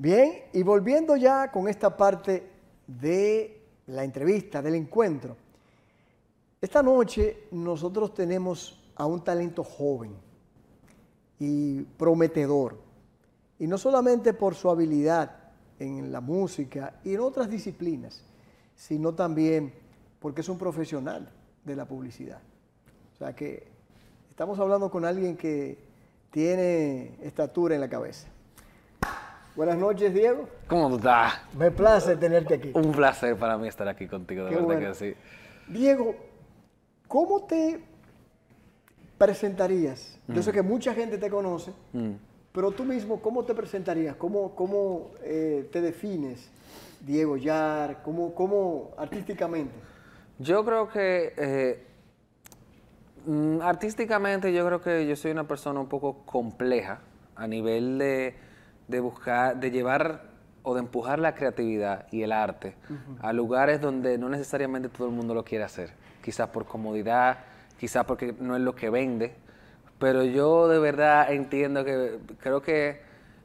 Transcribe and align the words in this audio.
Bien, 0.00 0.44
y 0.54 0.62
volviendo 0.62 1.14
ya 1.14 1.52
con 1.52 1.68
esta 1.68 1.94
parte 1.94 2.42
de 2.86 3.60
la 3.88 4.02
entrevista, 4.02 4.62
del 4.62 4.76
encuentro. 4.76 5.36
Esta 6.58 6.82
noche 6.82 7.48
nosotros 7.50 8.14
tenemos 8.14 8.82
a 8.94 9.04
un 9.04 9.22
talento 9.22 9.62
joven 9.62 10.14
y 11.38 11.82
prometedor. 11.82 12.78
Y 13.58 13.66
no 13.66 13.76
solamente 13.76 14.32
por 14.32 14.54
su 14.54 14.70
habilidad 14.70 15.36
en 15.78 16.10
la 16.10 16.22
música 16.22 16.98
y 17.04 17.12
en 17.12 17.20
otras 17.20 17.50
disciplinas, 17.50 18.24
sino 18.74 19.14
también 19.14 19.74
porque 20.18 20.40
es 20.40 20.48
un 20.48 20.56
profesional 20.56 21.30
de 21.62 21.76
la 21.76 21.84
publicidad. 21.84 22.40
O 23.12 23.18
sea 23.18 23.36
que 23.36 23.68
estamos 24.30 24.58
hablando 24.60 24.90
con 24.90 25.04
alguien 25.04 25.36
que 25.36 25.76
tiene 26.30 27.18
estatura 27.20 27.74
en 27.74 27.82
la 27.82 27.90
cabeza. 27.90 28.28
Buenas 29.60 29.76
noches, 29.76 30.14
Diego. 30.14 30.48
¿Cómo 30.68 30.96
estás? 30.96 31.34
Me 31.54 31.70
place 31.70 32.16
tenerte 32.16 32.54
aquí. 32.54 32.72
Un 32.74 32.92
placer 32.92 33.36
para 33.36 33.58
mí 33.58 33.68
estar 33.68 33.86
aquí 33.88 34.06
contigo, 34.06 34.44
de 34.44 34.48
Qué 34.48 34.54
verdad 34.54 34.66
bueno. 34.66 34.88
que 34.88 34.94
sí. 34.94 35.14
Diego, 35.68 36.14
¿cómo 37.06 37.44
te 37.44 37.78
presentarías? 39.18 40.18
Yo 40.28 40.42
sé 40.42 40.50
que 40.52 40.62
mucha 40.62 40.94
gente 40.94 41.18
te 41.18 41.28
conoce, 41.28 41.72
Mm. 41.92 42.12
pero 42.52 42.70
tú 42.70 42.84
mismo, 42.84 43.20
¿cómo 43.20 43.44
te 43.44 43.54
presentarías? 43.54 44.16
¿Cómo, 44.16 44.54
cómo 44.54 45.10
eh, 45.24 45.68
te 45.70 45.82
defines, 45.82 46.50
Diego 47.02 47.36
Yar? 47.36 48.02
¿Cómo, 48.02 48.34
cómo 48.34 48.92
artísticamente? 48.96 49.74
Yo 50.38 50.64
creo 50.64 50.88
que 50.88 51.34
eh, 51.36 51.84
mm, 53.26 53.60
artísticamente 53.60 54.54
yo 54.54 54.64
creo 54.64 54.80
que 54.80 55.06
yo 55.06 55.14
soy 55.16 55.32
una 55.32 55.46
persona 55.46 55.80
un 55.80 55.88
poco 55.90 56.24
compleja 56.24 57.00
a 57.36 57.46
nivel 57.46 57.98
de, 57.98 58.48
de 58.90 59.00
buscar, 59.00 59.56
de 59.58 59.70
llevar 59.70 60.22
o 60.62 60.74
de 60.74 60.80
empujar 60.80 61.18
la 61.18 61.34
creatividad 61.34 62.06
y 62.10 62.22
el 62.22 62.32
arte 62.32 62.74
a 63.22 63.32
lugares 63.32 63.80
donde 63.80 64.18
no 64.18 64.28
necesariamente 64.28 64.88
todo 64.88 65.06
el 65.08 65.14
mundo 65.14 65.32
lo 65.34 65.44
quiere 65.44 65.64
hacer. 65.64 65.92
Quizás 66.22 66.48
por 66.50 66.66
comodidad, 66.66 67.38
quizás 67.78 68.04
porque 68.04 68.34
no 68.38 68.56
es 68.56 68.60
lo 68.62 68.74
que 68.74 68.90
vende. 68.90 69.34
Pero 69.98 70.22
yo 70.24 70.68
de 70.68 70.78
verdad 70.78 71.32
entiendo 71.32 71.84
que 71.84 72.18
creo 72.40 72.60
que 72.62 73.00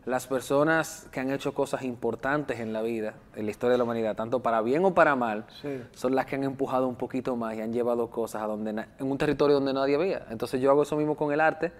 las 0.06 0.28
personas 0.28 1.08
que 1.12 1.20
han 1.20 1.32
hecho 1.32 1.54
cosas 1.54 1.82
importantes 1.84 2.60
en 2.60 2.74
la 2.74 2.82
vida, 2.82 3.14
en 3.36 3.46
la 3.46 3.52
historia 3.52 3.72
de 3.72 3.78
la 3.80 3.86
humanidad, 3.86 4.16
tanto 4.16 4.42
para 4.42 4.62
bien 4.62 4.86
o 4.86 4.94
para 4.94 5.16
mal, 5.16 5.46
Sí. 5.62 5.82
son 5.94 6.16
las 6.16 6.26
que 6.28 6.36
han 6.36 6.44
empujado 6.44 6.88
un 6.88 6.96
poquito 6.96 7.36
más 7.36 7.56
y 7.56 7.62
han 7.62 7.74
llevado 7.74 8.10
cosas 8.10 8.44
a 8.44 8.46
donde 8.46 8.70
en 8.72 8.86
un 9.12 9.18
territorio 9.18 9.56
donde 9.56 9.74
nadie 9.74 9.96
había. 9.96 10.26
Entonces 10.30 10.62
yo 10.62 10.70
hago 10.70 10.84
eso 10.84 10.96
mismo 10.96 11.16
con 11.16 11.32
el 11.34 11.40
arte, 11.42 11.72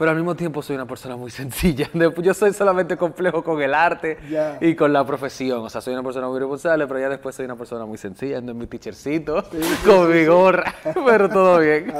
pero 0.00 0.12
al 0.12 0.16
mismo 0.16 0.34
tiempo 0.34 0.62
soy 0.62 0.76
una 0.76 0.86
persona 0.86 1.14
muy 1.14 1.30
sencilla. 1.42 1.90
Yo 2.22 2.32
soy 2.32 2.54
solamente 2.54 2.96
complejo 2.96 3.44
con 3.44 3.60
el 3.60 3.74
arte 3.74 4.16
y 4.62 4.74
con 4.74 4.94
la 4.94 5.04
profesión. 5.06 5.58
O 5.58 5.68
sea, 5.68 5.82
soy 5.82 5.92
una 5.92 6.02
persona 6.02 6.26
muy 6.26 6.38
responsable, 6.38 6.86
pero 6.86 7.00
ya 7.00 7.10
después 7.10 7.36
soy 7.36 7.44
una 7.44 7.54
persona 7.54 7.84
muy 7.84 7.98
sencilla, 7.98 8.38
ando 8.38 8.52
en 8.52 8.58
mi 8.58 8.66
teachercito, 8.66 9.44
con 9.84 10.10
mi 10.10 10.24
gorra, 10.24 10.74
pero 11.04 11.28
todo 11.28 11.58
bien. 11.58 11.92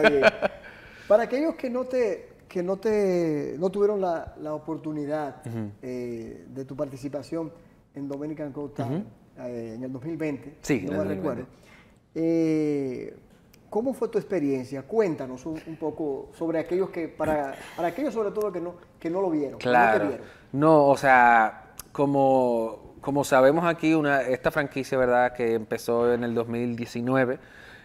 Para 1.07 1.25
aquellos 1.25 1.57
que 1.57 1.69
no 1.69 1.85
te 1.85 2.31
que 2.49 2.63
no 2.63 2.79
te 2.79 3.57
no 3.59 3.69
tuvieron 3.69 4.01
la, 4.01 4.35
la 4.41 4.55
oportunidad 4.55 5.43
eh, 5.83 6.47
de 6.49 6.65
tu 6.65 6.75
participación 6.75 7.53
en 7.95 8.09
Dominican 8.09 8.51
Got 8.51 8.77
Talent, 8.77 9.07
eh, 9.41 9.75
en 9.77 9.85
el 9.85 9.93
2020, 9.93 10.57
Sí, 10.63 10.87
no 10.87 10.93
me 10.93 10.99
el 11.03 11.05
2020. 11.05 11.15
recuerdo. 11.17 11.47
Eh, 12.15 13.15
¿Cómo 13.71 13.95
fue 13.95 14.09
tu 14.09 14.19
experiencia? 14.19 14.83
Cuéntanos 14.83 15.47
un, 15.47 15.61
un 15.67 15.77
poco 15.77 16.31
sobre 16.37 16.59
aquellos 16.59 16.91
que, 16.91 17.07
para, 17.09 17.55
para 17.77 17.89
aquellos 17.89 18.13
sobre 18.13 18.33
todo 18.33 18.51
que 18.53 18.61
no, 18.61 18.75
que 18.99 19.09
no 19.09 19.21
lo 19.21 19.31
vieron, 19.31 19.59
Claro. 19.61 20.09
vieron. 20.09 20.27
No, 20.53 20.89
o 20.89 20.97
sea, 20.97 21.67
como, 21.93 22.95
como 23.01 23.23
sabemos 23.23 23.65
aquí, 23.65 23.95
una, 23.95 24.23
esta 24.23 24.51
franquicia, 24.51 24.99
¿verdad?, 24.99 25.33
que 25.35 25.55
empezó 25.55 26.13
en 26.13 26.25
el 26.25 26.35
2019, 26.35 27.39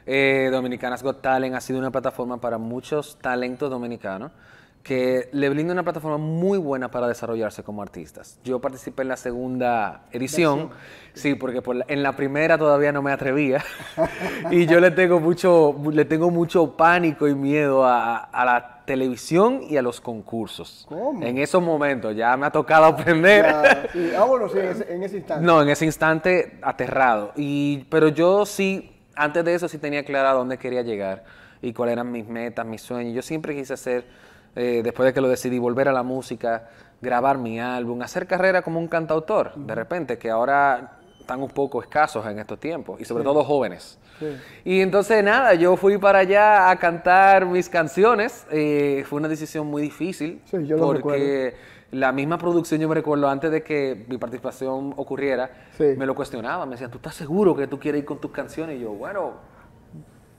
eh, 0.07 0.49
Dominicanas 0.51 1.03
Got 1.03 1.21
Talent 1.21 1.55
ha 1.55 1.61
sido 1.61 1.77
una 1.79 1.91
plataforma 1.91 2.41
para 2.41 2.57
muchos 2.57 3.17
talentos 3.21 3.69
dominicanos 3.69 4.31
que 4.85 5.29
le 5.31 5.49
brinda 5.49 5.73
una 5.73 5.81
plataforma 5.81 6.19
muy 6.19 6.59
buena 6.59 6.91
para 6.91 7.07
desarrollarse 7.07 7.63
como 7.63 7.81
artistas. 7.81 8.39
Yo 8.43 8.59
participé 8.61 9.01
en 9.01 9.07
la 9.07 9.17
segunda 9.17 10.03
edición, 10.11 10.69
sí, 11.15 11.33
porque 11.33 11.63
por 11.63 11.75
la- 11.77 11.85
en 11.87 12.03
la 12.03 12.15
primera 12.15 12.55
todavía 12.55 12.91
no 12.91 13.01
me 13.01 13.11
atrevía 13.11 13.63
y 14.51 14.67
yo 14.67 14.79
le 14.79 14.91
tengo 14.91 15.19
mucho, 15.19 15.75
le 15.91 16.05
tengo 16.05 16.29
mucho 16.29 16.77
pánico 16.77 17.27
y 17.27 17.33
miedo 17.33 17.83
a, 17.83 18.17
a 18.17 18.45
la 18.45 18.83
televisión 18.85 19.61
y 19.67 19.77
a 19.77 19.81
los 19.81 19.99
concursos. 19.99 20.85
¿Cómo? 20.87 21.23
En 21.25 21.39
esos 21.39 21.63
momentos 21.63 22.15
ya 22.15 22.37
me 22.37 22.45
ha 22.45 22.51
tocado 22.51 22.85
aprender. 22.85 23.43
Ya, 23.43 23.87
sí. 23.91 24.11
Ah, 24.15 24.25
bueno, 24.25 24.47
sí, 24.49 24.59
en 24.59 24.65
ese, 24.67 24.93
en 24.93 25.01
ese 25.01 25.17
instante. 25.17 25.43
No, 25.47 25.63
en 25.63 25.69
ese 25.69 25.85
instante 25.85 26.59
aterrado. 26.61 27.31
Y, 27.35 27.85
pero 27.89 28.09
yo 28.09 28.45
sí, 28.45 28.91
antes 29.15 29.43
de 29.43 29.55
eso 29.55 29.67
sí 29.67 29.79
tenía 29.79 30.05
clara 30.05 30.29
a 30.29 30.33
dónde 30.33 30.59
quería 30.59 30.83
llegar 30.83 31.23
y 31.59 31.73
cuáles 31.73 31.93
eran 31.93 32.11
mis 32.11 32.27
metas, 32.27 32.63
mis 32.67 32.83
sueños. 32.83 33.15
Yo 33.15 33.23
siempre 33.23 33.55
quise 33.55 33.73
hacer, 33.73 34.05
eh, 34.55 34.81
después 34.83 35.05
de 35.07 35.13
que 35.13 35.21
lo 35.21 35.27
decidí, 35.27 35.59
volver 35.59 35.87
a 35.89 35.93
la 35.93 36.03
música, 36.03 36.69
grabar 37.01 37.37
mi 37.37 37.59
álbum, 37.59 38.01
hacer 38.01 38.27
carrera 38.27 38.61
como 38.61 38.79
un 38.79 38.87
cantautor, 38.87 39.55
de 39.55 39.75
repente, 39.75 40.17
que 40.17 40.29
ahora 40.29 40.99
están 41.19 41.41
un 41.41 41.49
poco 41.49 41.81
escasos 41.81 42.25
en 42.27 42.39
estos 42.39 42.59
tiempos, 42.59 43.01
y 43.01 43.05
sobre 43.05 43.23
todo 43.23 43.43
jóvenes. 43.43 43.99
Sí. 44.19 44.27
Y 44.63 44.81
entonces 44.81 45.23
nada, 45.23 45.55
yo 45.55 45.75
fui 45.75 45.97
para 45.97 46.19
allá 46.19 46.69
a 46.69 46.75
cantar 46.77 47.45
mis 47.45 47.67
canciones. 47.67 48.45
eh, 48.51 49.03
fue 49.07 49.19
una 49.19 49.27
decisión 49.27 49.67
muy 49.67 49.81
difícil 49.81 50.41
Sí, 50.45 50.65
yo 50.65 50.77
lo 50.77 50.87
porque 50.87 51.55
la 51.91 52.11
misma 52.11 52.37
producción, 52.37 52.81
yo 52.81 52.89
me 52.89 52.95
recuerdo, 52.95 53.29
antes 53.29 53.51
de 53.51 53.63
que 53.63 54.05
mi 54.07 54.17
participación 54.17 54.93
ocurriera, 54.97 55.49
me 55.79 56.05
lo 56.05 56.15
cuestionaba. 56.15 56.65
Me 56.65 56.73
decían, 56.73 56.91
¿tú 56.91 56.97
estás 56.97 57.15
seguro 57.15 57.55
que 57.55 57.67
tú 57.67 57.79
quieres 57.79 57.99
ir 57.99 58.05
con 58.05 58.19
tus 58.19 58.31
canciones? 58.31 58.77
Y 58.77 58.81
yo, 58.81 58.91
bueno, 58.91 59.33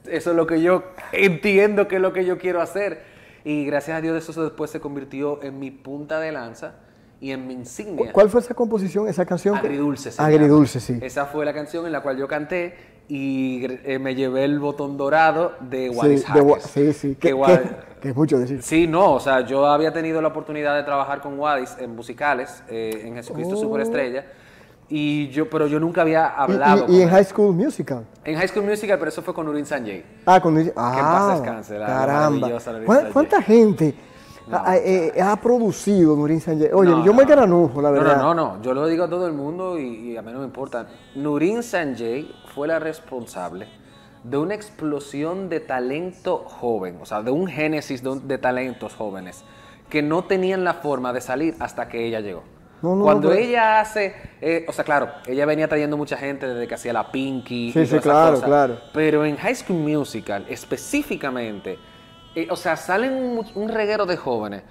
eso 0.06 0.30
es 0.30 0.36
lo 0.36 0.46
que 0.46 0.60
yo 0.60 0.84
entiendo 1.12 1.88
que 1.88 1.96
es 1.96 2.02
lo 2.02 2.12
que 2.12 2.24
yo 2.24 2.38
quiero 2.38 2.60
hacer. 2.60 3.15
Y 3.48 3.64
gracias 3.64 3.96
a 3.96 4.00
Dios 4.00 4.28
eso 4.28 4.42
después 4.42 4.72
se 4.72 4.80
convirtió 4.80 5.40
en 5.40 5.60
mi 5.60 5.70
punta 5.70 6.18
de 6.18 6.32
lanza 6.32 6.74
y 7.20 7.30
en 7.30 7.46
mi 7.46 7.54
insignia. 7.54 8.12
¿Cuál 8.12 8.28
fue 8.28 8.40
esa 8.40 8.54
composición, 8.54 9.06
esa 9.06 9.24
canción? 9.24 9.54
Agridulce. 9.54 10.10
se 10.10 10.20
Agridulce, 10.20 10.80
sí. 10.80 10.98
Esa 11.00 11.26
fue 11.26 11.44
la 11.44 11.54
canción 11.54 11.86
en 11.86 11.92
la 11.92 12.00
cual 12.02 12.16
yo 12.18 12.26
canté 12.26 12.74
y 13.08 13.64
eh, 13.84 14.00
me 14.00 14.16
llevé 14.16 14.42
el 14.42 14.58
botón 14.58 14.96
dorado 14.96 15.52
de 15.60 15.90
Sí, 15.90 15.96
Wadis 15.96 16.24
de 16.34 16.60
sí, 16.60 16.92
sí, 16.92 17.08
Que 17.14 17.30
que, 17.30 17.36
que- 17.36 17.86
que 18.00 18.08
es 18.08 18.16
mucho 18.16 18.36
decir. 18.36 18.60
Sí, 18.64 18.88
no, 18.88 19.12
o 19.14 19.20
sea, 19.20 19.42
yo 19.46 19.64
había 19.66 19.92
tenido 19.92 20.20
la 20.20 20.26
oportunidad 20.28 20.74
de 20.74 20.82
trabajar 20.82 21.20
con 21.20 21.38
Wadis 21.38 21.76
en 21.78 21.94
musicales, 21.94 22.64
eh, 22.68 23.02
en 23.04 23.14
Jesucristo 23.14 23.54
Oh. 23.54 23.58
Superestrella, 23.60 24.26
y 24.88 25.28
yo, 25.28 25.50
pero 25.50 25.66
yo 25.66 25.80
nunca 25.80 26.02
había 26.02 26.26
hablado 26.28 26.86
y, 26.88 26.92
y 26.98 27.02
en 27.02 27.08
él. 27.08 27.14
High 27.14 27.24
School 27.24 27.54
Musical. 27.54 28.04
En 28.24 28.36
High 28.36 28.48
School 28.48 28.64
Musical, 28.64 28.98
pero 28.98 29.08
eso 29.08 29.22
fue 29.22 29.34
con 29.34 29.46
Nurin 29.46 29.66
Sanjay. 29.66 30.04
Ah, 30.26 30.40
con 30.40 30.56
ah, 30.76 31.32
descanse, 31.34 31.74
la- 31.74 31.80
la 31.80 31.86
caramba. 31.86 32.30
maravillosa 32.40 32.72
Nurin 32.72 32.86
¿Cuán- 32.86 32.96
Sanjay. 32.98 33.12
¿Cuánta 33.12 33.42
gente 33.42 33.94
ha, 34.52 34.70
ha- 34.70 34.76
eh, 34.76 35.12
ha 35.20 35.36
producido 35.40 36.14
Nurin 36.14 36.40
Sanjay? 36.40 36.70
Oye, 36.72 36.90
No, 36.90 37.04
yo 37.04 37.12
me 37.12 37.22
no. 37.24 37.28
granujo, 37.28 37.82
la 37.82 37.90
verdad. 37.90 38.16
No, 38.18 38.34
no, 38.34 38.56
no, 38.56 38.62
yo 38.62 38.74
lo 38.74 38.86
digo 38.86 39.04
a 39.04 39.08
todo 39.10 39.26
el 39.26 39.32
mundo 39.32 39.78
y, 39.78 40.12
y 40.12 40.16
a 40.16 40.22
mí 40.22 40.30
no 40.32 40.38
me 40.38 40.44
importa. 40.44 40.86
Nurin 41.16 41.62
Sanjay 41.64 42.30
fue 42.54 42.68
la 42.68 42.78
responsable 42.78 43.66
de 44.22 44.38
una 44.38 44.54
explosión 44.54 45.48
de 45.48 45.60
talento 45.60 46.38
joven, 46.46 46.98
o 47.00 47.06
sea, 47.06 47.22
de 47.22 47.30
un 47.30 47.46
génesis 47.48 48.02
de 48.04 48.38
talentos 48.38 48.94
jóvenes 48.94 49.44
que 49.88 50.02
no 50.02 50.24
tenían 50.24 50.64
la 50.64 50.74
forma 50.74 51.12
de 51.12 51.20
salir 51.20 51.54
hasta 51.60 51.88
que 51.88 52.06
ella 52.06 52.20
llegó. 52.20 52.42
No, 52.82 52.94
no, 52.94 53.04
Cuando 53.04 53.28
no, 53.30 53.34
pero- 53.34 53.46
ella 53.46 53.80
hace, 53.80 54.14
eh, 54.40 54.66
o 54.68 54.72
sea, 54.72 54.84
claro, 54.84 55.08
ella 55.26 55.46
venía 55.46 55.66
trayendo 55.66 55.96
mucha 55.96 56.16
gente 56.16 56.46
desde 56.46 56.68
que 56.68 56.74
hacía 56.74 56.92
la 56.92 57.10
Pinky. 57.10 57.72
Sí, 57.72 57.80
y 57.80 57.86
sí, 57.86 57.98
claro, 58.00 58.32
cosas, 58.34 58.46
claro. 58.46 58.80
Pero 58.92 59.24
en 59.24 59.36
High 59.36 59.54
School 59.54 59.78
Musical, 59.78 60.44
específicamente, 60.48 61.78
eh, 62.34 62.46
o 62.50 62.56
sea, 62.56 62.76
salen 62.76 63.14
un, 63.14 63.46
un 63.54 63.68
reguero 63.68 64.06
de 64.06 64.16
jóvenes 64.16 64.62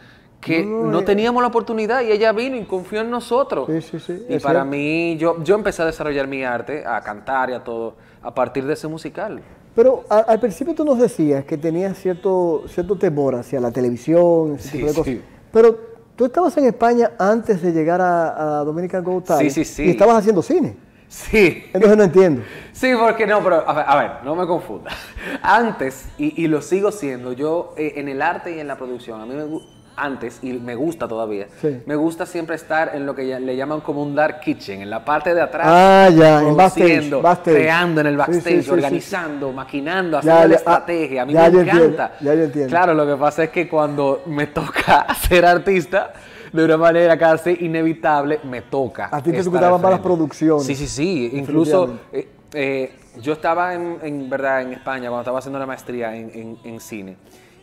que 0.41 0.63
No, 0.63 0.99
eh. 0.99 1.03
teníamos 1.03 1.41
la 1.41 1.47
oportunidad 1.47 2.01
y 2.03 2.11
ella 2.11 2.31
vino 2.31 2.55
y 2.57 2.65
confió 2.65 3.01
en 3.01 3.09
nosotros. 3.09 3.67
Sí, 3.71 3.81
sí, 3.81 3.99
sí, 3.99 4.13
Y 4.29 4.37
para 4.39 4.59
cierto. 4.61 4.65
mí, 4.65 5.17
yo, 5.17 5.43
yo 5.43 5.55
empecé 5.55 5.81
a 5.81 5.85
desarrollar 5.85 6.27
mi 6.27 6.43
arte, 6.43 6.83
a 6.85 7.01
cantar 7.01 7.49
y 7.49 7.53
a 7.53 7.63
todo, 7.63 7.95
a 8.21 8.33
partir 8.33 8.65
de 8.65 8.73
ese 8.73 8.87
musical. 8.87 9.41
Pero 9.73 10.03
a- 10.09 10.19
al 10.19 10.39
principio 10.39 10.75
tú 10.75 10.85
nos 10.85 10.99
decías 10.99 11.43
que 11.45 11.57
tenías 11.57 11.97
cierto, 11.97 12.63
cierto 12.67 12.95
temor 12.95 13.35
hacia 13.35 13.59
la 13.59 13.71
televisión, 13.71 14.55
ese 14.55 14.69
Sí, 14.69 14.77
tipo 14.77 14.87
de 14.89 14.93
cosas. 14.93 15.13
sí. 15.13 15.21
Pero 15.51 15.94
tú 16.15 16.25
estabas 16.25 16.55
en 16.57 16.65
España 16.65 17.11
antes 17.19 17.61
de 17.61 17.71
llegar 17.71 18.01
a, 18.01 18.59
a 18.59 18.63
Dominican 18.63 19.03
Talent. 19.03 19.49
Sí, 19.49 19.49
sí, 19.49 19.65
sí. 19.65 19.83
Y 19.85 19.89
estabas 19.91 20.17
haciendo 20.17 20.41
cine. 20.41 20.77
Sí. 21.07 21.65
Entonces 21.73 21.97
no 21.97 22.03
entiendo. 22.03 22.41
Sí, 22.75 22.91
porque 22.99 23.25
no, 23.25 23.41
pero 23.41 23.67
a 23.67 23.73
ver, 23.73 23.85
a 23.87 23.95
ver, 23.97 24.11
no 24.25 24.35
me 24.35 24.45
confunda. 24.45 24.91
Antes, 25.41 26.07
y, 26.17 26.43
y 26.43 26.47
lo 26.47 26.61
sigo 26.61 26.91
siendo, 26.91 27.31
yo 27.31 27.73
eh, 27.77 27.93
en 27.95 28.09
el 28.09 28.21
arte 28.21 28.53
y 28.53 28.59
en 28.59 28.67
la 28.67 28.77
producción, 28.77 29.21
a 29.21 29.25
mí 29.25 29.33
me 29.33 29.45
gu- 29.45 29.63
antes, 29.97 30.39
y 30.43 30.53
me 30.53 30.75
gusta 30.75 31.07
todavía, 31.07 31.47
Sí. 31.61 31.81
me 31.85 31.95
gusta 31.95 32.25
siempre 32.25 32.55
estar 32.55 32.91
en 32.95 33.05
lo 33.05 33.15
que 33.15 33.23
le 33.39 33.55
llaman 33.55 33.81
como 33.81 34.01
un 34.03 34.13
dark 34.15 34.39
kitchen, 34.41 34.81
en 34.81 34.89
la 34.89 35.03
parte 35.05 35.33
de 35.33 35.41
atrás. 35.41 35.65
Ah, 35.69 36.09
ya, 36.15 36.41
en 36.41 36.55
backstage, 36.55 36.83
produciendo, 36.87 37.21
backstage. 37.21 37.55
creando 37.55 38.01
en 38.01 38.07
el 38.07 38.17
backstage, 38.17 38.43
sí, 38.43 38.55
sí, 38.59 38.63
sí. 38.63 38.71
organizando, 38.71 39.51
maquinando, 39.53 40.19
Ya, 40.21 40.33
haciendo 40.33 40.41
la 40.41 40.47
ya, 40.47 40.53
ah, 40.55 40.57
estrategia. 40.57 41.21
A 41.21 41.25
mí 41.25 41.33
ya 41.33 41.39
me 41.41 41.45
entiendo, 41.47 41.71
encanta. 41.85 42.11
ya 42.21 42.33
yo 42.35 42.43
entiendo. 42.43 42.69
Claro, 42.69 42.93
lo 42.93 43.05
que 43.07 43.15
pasa 43.15 43.43
es 43.45 43.49
que 43.49 43.67
cuando 43.69 44.23
me 44.25 44.47
toca 44.47 45.07
ser 45.27 45.45
artista, 45.45 46.13
de 46.53 46.63
una 46.63 46.77
manera 46.77 47.17
casi 47.17 47.57
inevitable, 47.61 48.39
me 48.43 48.61
toca. 48.61 49.09
A 49.11 49.21
ti 49.21 49.31
te 49.31 49.37
estar 49.39 49.51
gustaban 49.51 49.75
al 49.75 49.81
más 49.81 49.91
las 49.91 49.99
frente. 50.01 50.03
producciones. 50.03 50.65
Sí, 50.65 50.75
sí, 50.75 50.87
sí. 50.87 51.31
Incluso 51.33 51.99
eh, 52.13 52.27
eh, 52.53 52.93
yo 53.21 53.33
estaba 53.33 53.73
en, 53.73 53.97
en 54.01 54.29
verdad 54.29 54.61
en 54.61 54.71
España 54.73 55.09
cuando 55.09 55.21
estaba 55.21 55.39
haciendo 55.39 55.59
la 55.59 55.65
maestría 55.65 56.15
en, 56.15 56.31
en- 56.33 56.57
en 56.63 56.79
cine. 56.79 57.17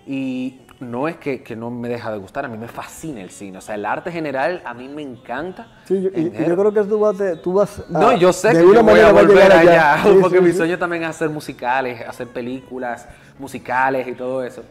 Y 0.06 0.60
no 0.82 1.08
es 1.08 1.16
que, 1.16 1.42
que 1.42 1.56
no 1.56 1.70
me 1.70 1.88
deja 1.88 2.10
de 2.12 2.18
gustar, 2.18 2.44
a 2.44 2.48
mí 2.48 2.58
me 2.58 2.68
fascina 2.68 3.20
el 3.22 3.30
cine. 3.30 3.58
O 3.58 3.60
sea, 3.60 3.74
el 3.76 3.84
arte 3.86 4.12
general 4.12 4.62
a 4.64 4.74
mí 4.74 4.88
me 4.88 5.02
encanta. 5.02 5.66
Sí, 5.84 6.02
yo, 6.02 6.10
y- 6.14 6.30
yo 6.46 6.56
creo 6.56 6.72
que 6.72 6.82
tú 6.84 6.98
vas, 6.98 7.16
te- 7.16 7.36
tú 7.36 7.52
vas 7.54 7.78
a- 7.78 7.84
No, 7.88 8.16
yo 8.16 8.32
sé 8.32 8.48
de 8.48 8.54
que 8.60 8.64
una 8.64 8.80
yo 8.80 8.82
voy 8.84 9.00
a 9.00 9.12
volver 9.12 9.52
allá, 9.52 9.98
Sí, 10.02 10.18
porque 10.20 10.38
sí, 10.38 10.44
mi 10.44 10.50
sí. 10.50 10.56
sueño 10.58 10.78
también 10.78 11.02
es 11.04 11.08
hacer 11.10 11.30
musicales, 11.30 12.00
hacer 12.06 12.28
películas 12.28 13.08
musicales 13.38 14.06
y 14.08 14.12
todo 14.12 14.42
eso. 14.44 14.62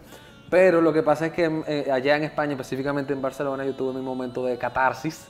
Pero 0.49 0.81
lo 0.81 0.91
que 0.91 1.01
pasa 1.01 1.27
es 1.27 1.31
que 1.33 1.63
eh, 1.67 1.89
allá 1.91 2.17
en 2.17 2.23
España, 2.23 2.51
específicamente 2.53 3.13
en 3.13 3.21
Barcelona, 3.21 3.63
yo 3.65 3.73
tuve 3.73 3.93
mi 3.93 4.01
momento 4.01 4.45
de 4.45 4.57
catarsis 4.57 5.27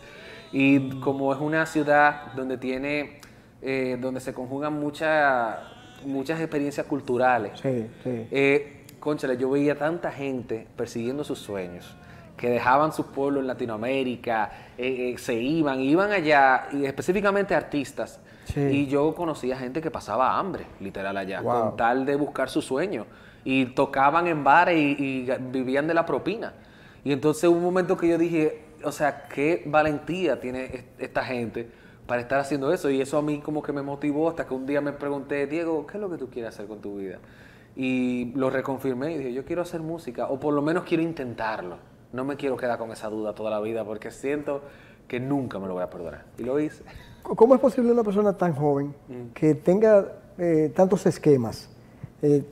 y 0.51 0.99
como 0.99 1.31
es 1.33 1.39
una 1.39 1.65
ciudad 1.65 2.33
donde 2.35 2.57
tiene, 2.57 3.21
eh, 3.61 3.97
donde 4.01 4.19
se 4.19 4.33
conjugan 4.33 4.73
muchas 4.73 5.57
muchas 6.03 6.39
experiencias 6.39 6.87
culturales, 6.87 7.51
Sí, 7.61 7.85
sí. 8.03 8.27
eh, 8.31 8.80
cónchale, 9.01 9.35
yo 9.37 9.49
veía 9.49 9.77
tanta 9.77 10.09
gente 10.11 10.65
persiguiendo 10.77 11.25
sus 11.25 11.39
sueños, 11.39 11.93
que 12.37 12.49
dejaban 12.49 12.93
sus 12.93 13.07
pueblos 13.07 13.41
en 13.41 13.47
Latinoamérica, 13.47 14.49
eh, 14.77 15.11
eh, 15.13 15.17
se 15.17 15.33
iban, 15.35 15.81
iban 15.81 16.11
allá, 16.11 16.67
y 16.71 16.85
específicamente 16.85 17.53
artistas. 17.53 18.21
Sí. 18.45 18.59
Y 18.61 18.87
yo 18.87 19.13
conocía 19.13 19.57
gente 19.57 19.81
que 19.81 19.91
pasaba 19.91 20.37
hambre, 20.39 20.65
literal, 20.79 21.17
allá, 21.17 21.41
Wow. 21.41 21.61
con 21.61 21.75
tal 21.77 22.05
de 22.05 22.15
buscar 22.15 22.49
su 22.49 22.61
sueño. 22.61 23.05
Y 23.43 23.65
tocaban 23.67 24.27
en 24.27 24.43
bares 24.43 24.77
y, 24.77 24.95
y 24.99 25.27
vivían 25.51 25.87
de 25.87 25.93
la 25.93 26.05
propina. 26.05 26.53
Y 27.03 27.11
entonces 27.11 27.43
hubo 27.49 27.57
un 27.57 27.63
momento 27.63 27.97
que 27.97 28.07
yo 28.07 28.17
dije, 28.17 28.63
o 28.83 28.91
sea, 28.91 29.27
qué 29.27 29.63
valentía 29.65 30.39
tiene 30.39 30.65
est- 30.65 31.01
esta 31.01 31.23
gente 31.23 31.69
para 32.07 32.21
estar 32.21 32.39
haciendo 32.39 32.71
eso. 32.73 32.89
Y 32.89 33.01
eso 33.01 33.17
a 33.17 33.21
mí 33.21 33.39
como 33.39 33.61
que 33.63 33.71
me 33.73 33.81
motivó 33.81 34.29
hasta 34.29 34.45
que 34.47 34.53
un 34.53 34.65
día 34.65 34.81
me 34.81 34.91
pregunté, 34.93 35.47
Diego, 35.47 35.85
¿qué 35.87 35.97
es 35.97 36.01
lo 36.01 36.09
que 36.09 36.17
tú 36.17 36.29
quieres 36.29 36.53
hacer 36.53 36.67
con 36.67 36.81
tu 36.81 36.97
vida? 36.97 37.19
Y 37.75 38.31
lo 38.35 38.49
reconfirmé 38.49 39.13
y 39.13 39.17
dije, 39.17 39.33
yo 39.33 39.45
quiero 39.45 39.61
hacer 39.61 39.81
música, 39.81 40.27
o 40.27 40.39
por 40.39 40.53
lo 40.53 40.61
menos 40.61 40.83
quiero 40.83 41.03
intentarlo. 41.03 41.77
No 42.13 42.25
me 42.25 42.35
quiero 42.35 42.57
quedar 42.57 42.77
con 42.77 42.91
esa 42.91 43.07
duda 43.09 43.33
toda 43.33 43.49
la 43.49 43.61
vida 43.61 43.85
porque 43.85 44.11
siento 44.11 44.61
que 45.07 45.19
nunca 45.19 45.59
me 45.59 45.67
lo 45.67 45.73
voy 45.75 45.83
a 45.83 45.89
perdonar. 45.89 46.25
Y 46.37 46.43
lo 46.43 46.59
hice. 46.59 46.83
¿Cómo 47.23 47.55
es 47.55 47.61
posible 47.61 47.91
una 47.91 48.03
persona 48.03 48.33
tan 48.33 48.53
joven 48.53 48.93
Mm. 49.07 49.33
que 49.33 49.55
tenga 49.55 50.05
eh, 50.37 50.71
tantos 50.75 51.05
esquemas, 51.05 51.69
eh, 52.21 52.43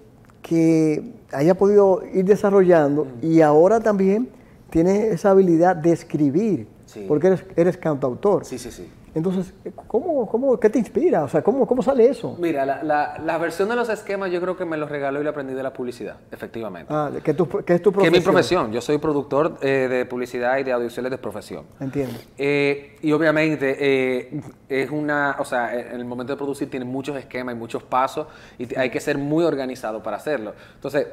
que 0.41 1.13
haya 1.31 1.55
podido 1.55 2.01
ir 2.13 2.23
desarrollando 2.25 3.05
Mm. 3.05 3.09
y 3.25 3.41
ahora 3.41 3.79
también 3.79 4.29
tiene 4.69 5.07
esa 5.09 5.31
habilidad 5.31 5.75
de 5.75 5.91
escribir? 5.91 6.67
Sí. 6.89 7.05
Porque 7.07 7.27
eres, 7.27 7.45
eres 7.55 7.77
cantautor. 7.77 8.45
Sí, 8.45 8.57
sí, 8.57 8.71
sí. 8.71 8.91
Entonces, 9.13 9.53
¿cómo, 9.87 10.27
cómo, 10.27 10.59
¿qué 10.59 10.69
te 10.69 10.79
inspira? 10.79 11.23
O 11.23 11.27
sea, 11.27 11.41
¿cómo, 11.43 11.65
cómo 11.67 11.81
sale 11.83 12.07
eso? 12.07 12.35
Mira, 12.39 12.65
la, 12.65 12.81
la- 12.83 13.17
la 13.23 13.37
versión 13.37 13.69
de 13.69 13.75
los 13.75 13.89
esquemas 13.89 14.31
yo 14.31 14.39
creo 14.41 14.55
que 14.57 14.65
me 14.65 14.75
los 14.77 14.89
regaló 14.89 15.19
y 15.19 15.23
lo 15.23 15.29
aprendí 15.31 15.53
de 15.53 15.61
la 15.63 15.71
publicidad, 15.73 16.17
efectivamente. 16.31 16.91
Ah, 16.91 17.11
que, 17.23 17.33
tu- 17.35 17.47
que 17.47 17.73
es 17.75 17.81
tu 17.81 17.91
que 17.91 17.95
profesión. 17.95 18.15
es 18.15 18.19
mi 18.19 18.23
profesión. 18.23 18.71
Yo 18.71 18.81
soy 18.81 18.97
productor 18.97 19.57
eh, 19.61 19.87
de 19.89 20.05
publicidad 20.05 20.57
y 20.57 20.63
de 20.63 20.71
audiovisuales 20.71 21.11
de 21.11 21.17
profesión. 21.19 21.65
Entiendo. 21.79 22.13
Eh, 22.37 22.97
y 23.01 23.11
obviamente 23.11 23.75
eh, 23.79 24.41
es 24.67 24.89
una, 24.89 25.35
o 25.39 25.45
sea, 25.45 25.75
en 25.75 25.95
el 25.99 26.05
momento 26.05 26.33
de 26.33 26.37
producir 26.37 26.69
tiene 26.71 26.85
muchos 26.85 27.15
esquemas 27.17 27.55
y 27.55 27.57
muchos 27.57 27.83
pasos 27.83 28.27
y 28.57 28.73
hay 28.77 28.89
que 28.89 28.99
ser 28.99 29.17
muy 29.17 29.43
organizado 29.43 30.01
para 30.03 30.17
hacerlo. 30.17 30.53
Entonces, 30.75 31.07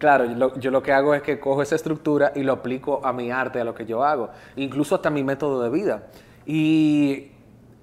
claro, 0.00 0.24
yo 0.24 0.34
lo, 0.34 0.58
yo 0.58 0.70
lo 0.72 0.82
que 0.82 0.92
hago 0.92 1.14
es 1.14 1.22
que 1.22 1.38
cojo 1.38 1.62
esa 1.62 1.76
estructura 1.76 2.32
y 2.34 2.42
lo 2.42 2.54
aplico 2.54 3.00
a 3.04 3.12
mi 3.12 3.30
arte, 3.30 3.60
a 3.60 3.64
lo 3.64 3.74
que 3.74 3.84
yo 3.86 4.02
hago, 4.02 4.30
incluso 4.56 4.96
hasta 4.96 5.10
mi 5.10 5.22
método 5.22 5.62
de 5.62 5.70
vida. 5.70 6.02
Y 6.46 7.28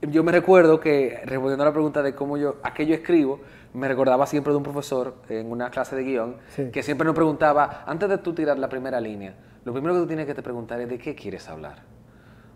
yo 0.02 0.24
me 0.24 0.32
recuerdo 0.32 0.80
que, 0.80 1.22
respondiendo 1.26 1.64
a 1.64 1.68
la 1.68 1.72
pregunta 1.74 2.02
de 2.04 2.14
cómo 2.16 2.38
yo, 2.38 2.58
a 2.64 2.74
qué 2.74 2.86
yo 2.86 2.94
escribo, 2.96 3.40
me 3.74 3.88
recordaba 3.88 4.26
siempre 4.26 4.52
de 4.52 4.58
un 4.58 4.64
profesor 4.64 5.16
en 5.30 5.52
una 5.52 5.70
clase 5.70 5.96
de 5.96 6.04
guion 6.04 6.36
Sí. 6.56 6.72
que 6.72 6.82
siempre 6.84 7.06
nos 7.06 7.16
preguntaba, 7.16 7.84
antes 7.86 8.10
de 8.10 8.18
tú 8.18 8.34
tirar 8.34 8.58
la 8.58 8.68
primera 8.68 9.00
línea, 9.00 9.36
lo 9.64 9.72
primero 9.72 9.94
que 9.94 10.02
tú 10.02 10.08
tienes 10.08 10.26
que 10.26 10.34
te 10.34 10.42
preguntar 10.42 10.82
es 10.82 10.90
de 10.90 10.98
qué 10.98 11.14
quieres 11.16 11.48
hablar. 11.48 11.76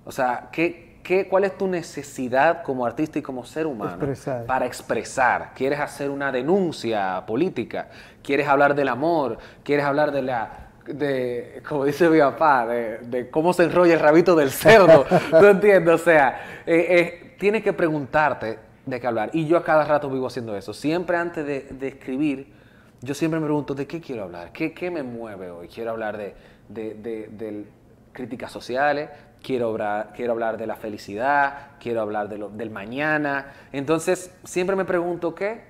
O 0.05 0.11
sea, 0.11 0.49
¿qué, 0.51 0.99
qué, 1.03 1.27
¿cuál 1.27 1.43
es 1.43 1.57
tu 1.57 1.67
necesidad 1.67 2.63
como 2.63 2.85
artista 2.85 3.19
y 3.19 3.21
como 3.21 3.43
ser 3.45 3.67
humano 3.67 3.91
Expresar. 3.91 4.45
para 4.45 4.65
expresar? 4.65 5.51
¿Quieres 5.53 5.79
hacer 5.79 6.09
una 6.09 6.31
denuncia 6.31 7.23
política? 7.27 7.89
¿Quieres 8.23 8.47
hablar 8.47 8.75
del 8.75 8.87
amor? 8.87 9.37
¿Quieres 9.63 9.85
hablar 9.85 10.11
de 10.11 10.21
la... 10.21 10.57
De, 10.85 11.61
como 11.67 11.85
dice 11.85 12.09
mi 12.09 12.19
papá, 12.19 12.65
de, 12.65 12.97
de 12.99 13.29
cómo 13.29 13.53
se 13.53 13.63
enrolla 13.63 13.93
el 13.93 13.99
rabito 13.99 14.35
del 14.35 14.49
cerdo. 14.49 15.05
¿Tú 15.29 15.45
entiendes? 15.45 15.93
O 15.93 15.97
sea, 16.03 16.61
eh, 16.65 16.85
eh, 16.89 17.35
tienes 17.39 17.63
que 17.63 17.71
preguntarte 17.71 18.57
de 18.85 18.99
qué 18.99 19.07
hablar. 19.07 19.29
Y 19.33 19.45
yo 19.47 19.57
a 19.57 19.63
cada 19.63 19.85
rato 19.85 20.09
vivo 20.09 20.27
haciendo 20.27 20.55
eso. 20.57 20.73
Siempre 20.73 21.17
antes 21.17 21.45
de, 21.45 21.67
de 21.69 21.87
escribir, 21.87 22.51
yo 22.99 23.13
siempre 23.13 23.39
me 23.39 23.45
pregunto, 23.45 23.75
¿de 23.75 23.85
qué 23.85 24.01
quiero 24.01 24.23
hablar? 24.23 24.51
¿Qué, 24.51 24.73
qué 24.73 24.89
me 24.89 25.03
mueve 25.03 25.51
hoy? 25.51 25.67
Quiero 25.67 25.91
hablar 25.91 26.17
de, 26.17 26.33
de, 26.67 27.65
críticas 28.11 28.51
sociales, 28.51 29.09
quiero 29.41 29.69
hablar, 29.69 30.11
quiero 30.15 30.33
hablar 30.33 30.57
de 30.57 30.67
la 30.67 30.75
felicidad, 30.75 31.69
quiero 31.79 32.01
hablar 32.01 32.27
lo- 32.37 32.49
del 32.49 32.69
mañana. 32.71 33.53
Entonces, 33.71 34.33
siempre 34.43 34.75
me 34.75 34.83
pregunto 34.85 35.33
qué 35.35 35.61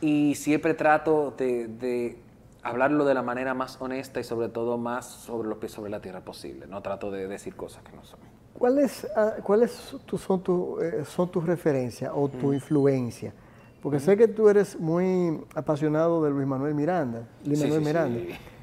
y 0.00 0.34
siempre 0.34 0.74
trato 0.74 1.34
de, 1.36 1.68
de 1.68 2.18
hablarlo 2.62 3.04
de 3.04 3.14
la 3.14 3.22
manera 3.22 3.54
más 3.54 3.80
honesta 3.80 4.20
y 4.20 4.24
sobre 4.24 4.48
todo 4.48 4.76
más 4.78 5.06
sobre 5.06 5.48
los 5.48 5.58
pies 5.58 5.72
sobre 5.72 5.90
la 5.90 6.00
tierra 6.00 6.20
posible. 6.20 6.66
No 6.66 6.82
trato 6.82 7.10
de 7.10 7.26
decir 7.28 7.54
cosas 7.56 7.82
que 7.82 7.94
no 7.96 8.04
son. 8.04 8.18
¿Cuáles 8.58 9.06
ah, 9.16 9.34
cuáles 9.42 9.94
tu- 10.06 10.16
son, 10.18 10.42
tu, 10.42 10.80
eh, 10.80 11.04
son 11.04 11.30
tus 11.30 11.44
referencias 11.44 12.10
o 12.14 12.26
Mm. 12.28 12.30
tu 12.32 12.52
influencia? 12.52 13.32
Porque 13.82 14.00
sé 14.00 14.16
que 14.16 14.26
tú 14.26 14.48
eres 14.48 14.78
muy 14.80 15.40
apasionado 15.54 16.22
de 16.24 16.30
Luis 16.30 16.46
Manuel 16.46 16.74
Miranda, 16.74 17.22
Luis 17.44 17.58
Sí, 17.60 17.64
Manuel 17.66 17.82
sí, 17.82 17.86
Miranda, 17.86 18.20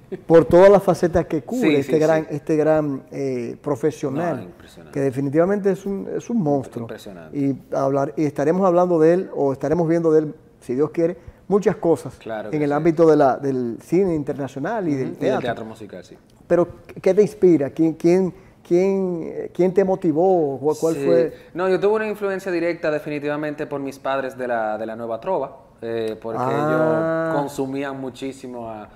sí. 0.10 0.18
por 0.18 0.44
todas 0.46 0.70
las 0.70 0.84
facetas 0.84 1.26
que 1.28 1.44
cubre 1.44 1.78
este, 1.80 1.98
gran, 1.98 2.28
este 2.30 2.58
gran 2.58 3.04
eh, 3.12 3.56
profesional, 3.62 4.38
No, 4.38 4.44
impresionante. 4.44 5.00
que 5.00 5.06
definitivamente 5.06 5.72
es 5.72 5.86
un, 5.86 6.10
es 6.14 6.30
un 6.30 6.42
monstruo. 6.42 6.84
Impresionante. 6.84 7.38
Y, 7.38 7.62
hablar, 7.74 8.14
y 8.18 8.26
estaremos 8.26 8.66
hablando 8.68 9.00
de 9.00 9.14
él, 9.14 9.30
o 9.34 9.54
estaremos 9.54 9.88
viendo 9.88 10.12
de 10.12 10.20
él, 10.22 10.36
si 10.64 10.76
Dios 10.76 10.90
quiere, 10.92 11.18
muchas 11.48 11.76
cosas 11.76 12.16
Claro 12.16 12.50
en 12.52 12.62
el 12.62 12.70
sí. 12.70 12.74
ámbito 12.74 13.06
de 13.08 13.18
la, 13.18 13.38
del 13.38 13.78
cine 13.82 14.16
internacional 14.16 14.88
y 14.88 14.96
del 14.96 15.18
teatro. 15.18 15.42
teatro 15.42 15.66
musical, 15.66 16.04
sí. 16.04 16.18
Pero, 16.48 16.68
¿qué 17.02 17.14
te 17.14 17.22
inspira? 17.22 17.70
¿Quién, 17.70 17.94
quién, 17.94 18.34
quién, 18.68 19.50
quién 19.54 19.74
te 19.74 19.84
motivó? 19.84 20.60
¿Cuál, 20.80 20.96
Sí. 20.96 21.06
fue? 21.06 21.34
No, 21.54 21.68
yo 21.70 21.80
tuve 21.80 21.96
una 21.96 22.08
influencia 22.08 22.52
directa 22.52 22.90
definitivamente 22.92 23.66
por 23.68 23.80
mis 23.82 24.00
padres 24.00 24.38
de 24.38 24.48
la, 24.48 24.78
de 24.78 24.86
la 24.86 24.96
Nueva 24.96 25.20
Trova, 25.20 25.58
eh, 25.82 26.18
porque 26.22 26.42
Ah. 26.42 27.28
ellos 27.32 27.40
consumían 27.42 28.00
muchísimo 28.00 28.70
a, 28.70 28.88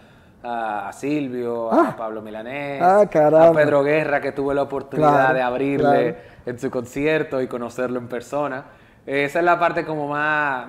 a- 0.43 0.91
Silvio, 0.93 1.71
a 1.71 1.95
Pablo 1.97 2.21
Milanés, 2.21 2.81
Ah, 2.81 3.01
a 3.01 3.51
Pedro 3.53 3.83
Guerra, 3.83 4.21
que 4.21 4.31
tuve 4.31 4.53
la 4.55 4.63
oportunidad 4.63 5.09
Claro, 5.11 5.33
de 5.33 5.41
abrirle 5.41 6.13
claro. 6.13 6.17
en 6.45 6.59
su 6.59 6.69
concierto 6.71 7.41
y 7.41 7.47
conocerlo 7.47 7.99
en 7.99 8.07
persona. 8.07 8.65
Esa 9.05 9.39
es 9.39 9.45
la 9.45 9.57
parte 9.59 9.85
como 9.85 10.07
más 10.09 10.67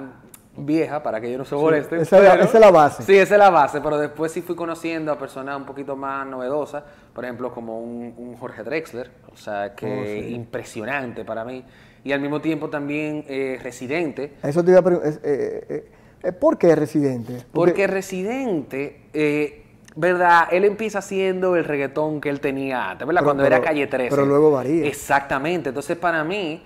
vieja, 0.67 1.03
para 1.03 1.21
que 1.21 1.29
ellos 1.29 1.39
no 1.39 1.45
se 1.45 1.79
esa 1.79 1.97
es 1.97 2.11
la- 2.25 2.35
esa 2.35 2.45
es 2.45 2.61
la 2.61 2.71
base. 2.71 3.03
Sí, 3.03 3.17
esa 3.17 3.35
es 3.35 3.39
la 3.39 3.51
base, 3.51 3.81
pero 3.81 3.99
después 3.99 4.33
sí 4.33 4.43
fui 4.43 4.55
conociendo 4.57 5.13
a 5.13 5.19
personas 5.19 5.57
un 5.57 5.65
poquito 5.65 5.97
más 5.97 6.27
novedosas, 6.27 6.83
por 7.13 7.25
ejemplo, 7.25 7.53
como 7.53 7.81
un, 7.81 8.15
un 8.17 8.37
Jorge 8.37 8.63
Drexler, 8.63 9.11
o 9.33 9.37
sea, 9.37 9.75
que 9.75 10.29
impresionante 10.31 11.25
para 11.25 11.45
mí, 11.45 11.65
y 12.05 12.13
al 12.13 12.21
mismo 12.21 12.41
tiempo 12.41 12.69
también 12.71 13.25
eh, 13.29 13.59
Residente, 13.63 14.35
Eso 14.43 14.65
te 14.65 14.71
iba 14.71 14.81
a 14.81 14.83
preguntar. 14.83 15.13
¿Por 16.41 16.59
qué 16.59 16.75
residente? 16.75 17.45
porque 17.53 17.87
Residente, 17.87 19.03
eh, 19.13 19.65
¿verdad? 19.95 20.49
Él 20.51 20.65
empieza 20.65 20.99
haciendo 20.99 21.57
el 21.57 21.65
reggaetón 21.65 22.21
que 22.21 22.29
él 22.29 22.41
tenía 22.41 22.91
antes, 22.91 23.07
¿verdad? 23.07 23.21
Pero- 23.21 23.25
Cuando 23.25 23.45
era 23.47 23.61
Calle 23.61 23.87
13. 23.87 24.11
pero 24.11 24.27
luego 24.27 24.51
varía. 24.51 24.87
Exactamente. 24.87 25.69
Entonces, 25.71 25.97
para 25.97 26.25
mí, 26.25 26.63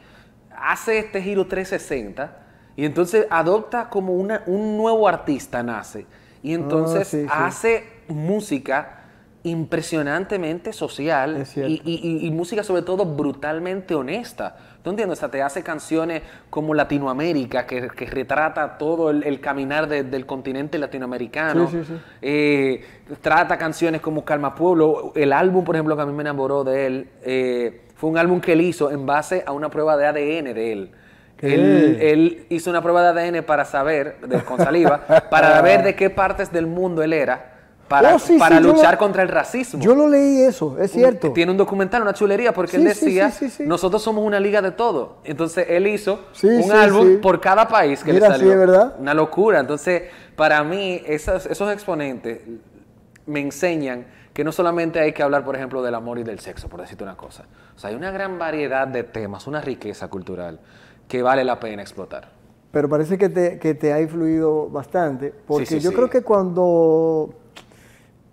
hace 0.57 0.99
este 0.99 1.23
giro 1.23 1.47
360 1.47 2.39
y 2.77 2.85
entonces 2.85 3.27
adopta 3.31 3.89
como 3.91 4.15
una, 4.15 4.43
un 4.47 4.77
nuevo 4.77 5.09
artista, 5.09 5.63
nace. 5.63 6.07
Y 6.43 6.55
entonces 6.55 7.01
Ah, 7.09 7.11
sí, 7.11 7.23
sí. 7.23 7.29
hace 7.31 7.85
música 8.09 8.99
impresionantemente 9.45 10.73
social 10.73 11.45
y, 11.57 11.61
y- 11.85 12.01
y- 12.03 12.27
y 12.27 12.31
música 12.31 12.63
sobre 12.63 12.83
todo 12.83 13.05
brutalmente 13.05 13.95
honesta. 13.95 14.57
¿Tú 14.83 14.91
entiendes? 14.91 15.19
O 15.19 15.21
sea, 15.21 15.31
te 15.31 15.43
hace 15.43 15.63
canciones 15.63 16.23
como 16.51 16.75
Latinoamérica, 16.75 17.67
que, 17.67 17.89
que 17.89 18.07
retrata 18.07 18.79
todo 18.79 19.11
el, 19.11 19.23
el 19.25 19.41
caminar 19.41 19.89
de- 19.89 20.03
del 20.05 20.27
continente 20.27 20.79
latinoamericano. 20.79 21.69
Sí, 21.69 21.79
sí, 21.79 21.85
sí. 21.85 22.01
Eh, 22.21 22.85
trata 23.21 23.57
canciones 23.59 24.01
como 24.01 24.25
Calma 24.25 24.55
Pueblo. 24.55 25.13
El 25.15 25.33
álbum, 25.33 25.65
por 25.65 25.77
ejemplo, 25.77 25.97
que 25.97 26.03
a 26.03 26.07
mí 26.07 26.13
me 26.13 26.23
enamoró 26.23 26.65
de 26.65 26.87
él, 26.87 27.09
eh, 27.23 27.81
fue 27.97 28.11
un 28.11 28.19
álbum 28.19 28.41
que 28.41 28.53
él 28.55 28.61
hizo 28.61 28.91
en 28.91 29.07
base 29.07 29.45
a 29.47 29.53
una 29.53 29.71
prueba 29.71 29.97
de 29.97 30.07
ADN 30.07 30.55
de 30.55 30.73
él. 30.73 30.91
Él, 31.43 31.99
él 32.01 32.47
hizo 32.51 32.71
una 32.71 32.81
prueba 32.83 33.03
de 33.13 33.21
ADN 33.21 33.43
para 33.45 33.65
saber, 33.65 34.17
de- 34.21 34.43
con 34.45 34.59
saliva, 34.59 35.05
para 35.31 35.61
ver 35.61 35.83
de 35.83 35.95
qué 35.97 36.09
partes 36.09 36.53
del 36.53 36.67
mundo 36.67 37.03
él 37.03 37.13
era, 37.13 37.49
para, 37.89 38.15
Oh, 38.15 38.19
sí, 38.19 38.39
para 38.39 38.57
sí, 38.59 38.63
luchar 38.63 38.93
lo- 38.95 38.99
contra 38.99 39.23
el 39.23 39.29
racismo. 39.29 39.83
Yo 39.83 39.95
lo 39.95 40.09
leí 40.09 40.41
eso, 40.43 40.79
es 40.79 40.93
cierto. 40.93 41.29
Un- 41.29 41.35
tiene 41.35 41.51
un 41.51 41.59
documental, 41.59 42.01
una 42.01 42.15
chulería, 42.15 42.53
porque 42.55 42.77
él 42.77 42.89
Sí, 42.95 42.95
sí, 42.95 43.05
decía, 43.07 43.67
nosotros 43.67 44.01
somos 44.03 44.25
una 44.25 44.39
liga 44.41 44.63
de 44.63 44.71
todo. 44.71 45.17
Entonces 45.25 45.67
él 45.69 45.89
hizo 45.89 46.21
un 46.45 46.71
álbum 46.73 47.21
por 47.21 47.41
cada 47.41 47.67
país 47.69 48.03
que 48.05 48.13
Mira, 48.13 48.29
le 48.29 48.35
salió. 48.37 48.53
es 48.53 48.59
verdad. 48.59 48.95
Una 48.99 49.13
locura. 49.13 49.59
Entonces, 49.61 50.05
para 50.37 50.63
mí, 50.65 51.03
esos, 51.07 51.45
esos 51.47 51.71
exponentes 51.73 52.41
me 53.27 53.41
enseñan 53.41 54.07
que 54.33 54.45
no 54.45 54.53
solamente 54.53 54.99
hay 54.99 55.13
que 55.13 55.23
hablar, 55.23 55.45
por 55.45 55.57
ejemplo, 55.57 55.83
del 55.83 55.95
amor 55.95 56.19
y 56.19 56.23
del 56.23 56.39
sexo, 56.39 56.69
por 56.69 56.81
decirte 56.81 57.05
una 57.05 57.17
cosa. 57.17 57.45
O 57.77 57.79
sea, 57.79 57.91
hay 57.91 57.97
una 57.97 58.11
gran 58.11 58.39
variedad 58.39 58.87
de 58.89 59.03
temas, 59.03 59.47
una 59.47 59.61
riqueza 59.61 60.09
cultural 60.09 60.59
que 61.09 61.23
vale 61.23 61.45
la 61.45 61.59
pena 61.61 61.83
explotar. 61.83 62.31
Pero 62.71 62.89
parece 62.89 63.19
que 63.19 63.29
te, 63.29 63.59
que 63.59 63.75
te 63.75 63.93
ha 63.93 64.01
influido 64.01 64.69
bastante, 64.71 65.33
porque 65.47 65.67
sí, 65.67 65.81
yo 65.81 65.91
sí. 65.91 65.97
creo 65.97 66.09
que 66.09 66.23
cuando, 66.23 67.35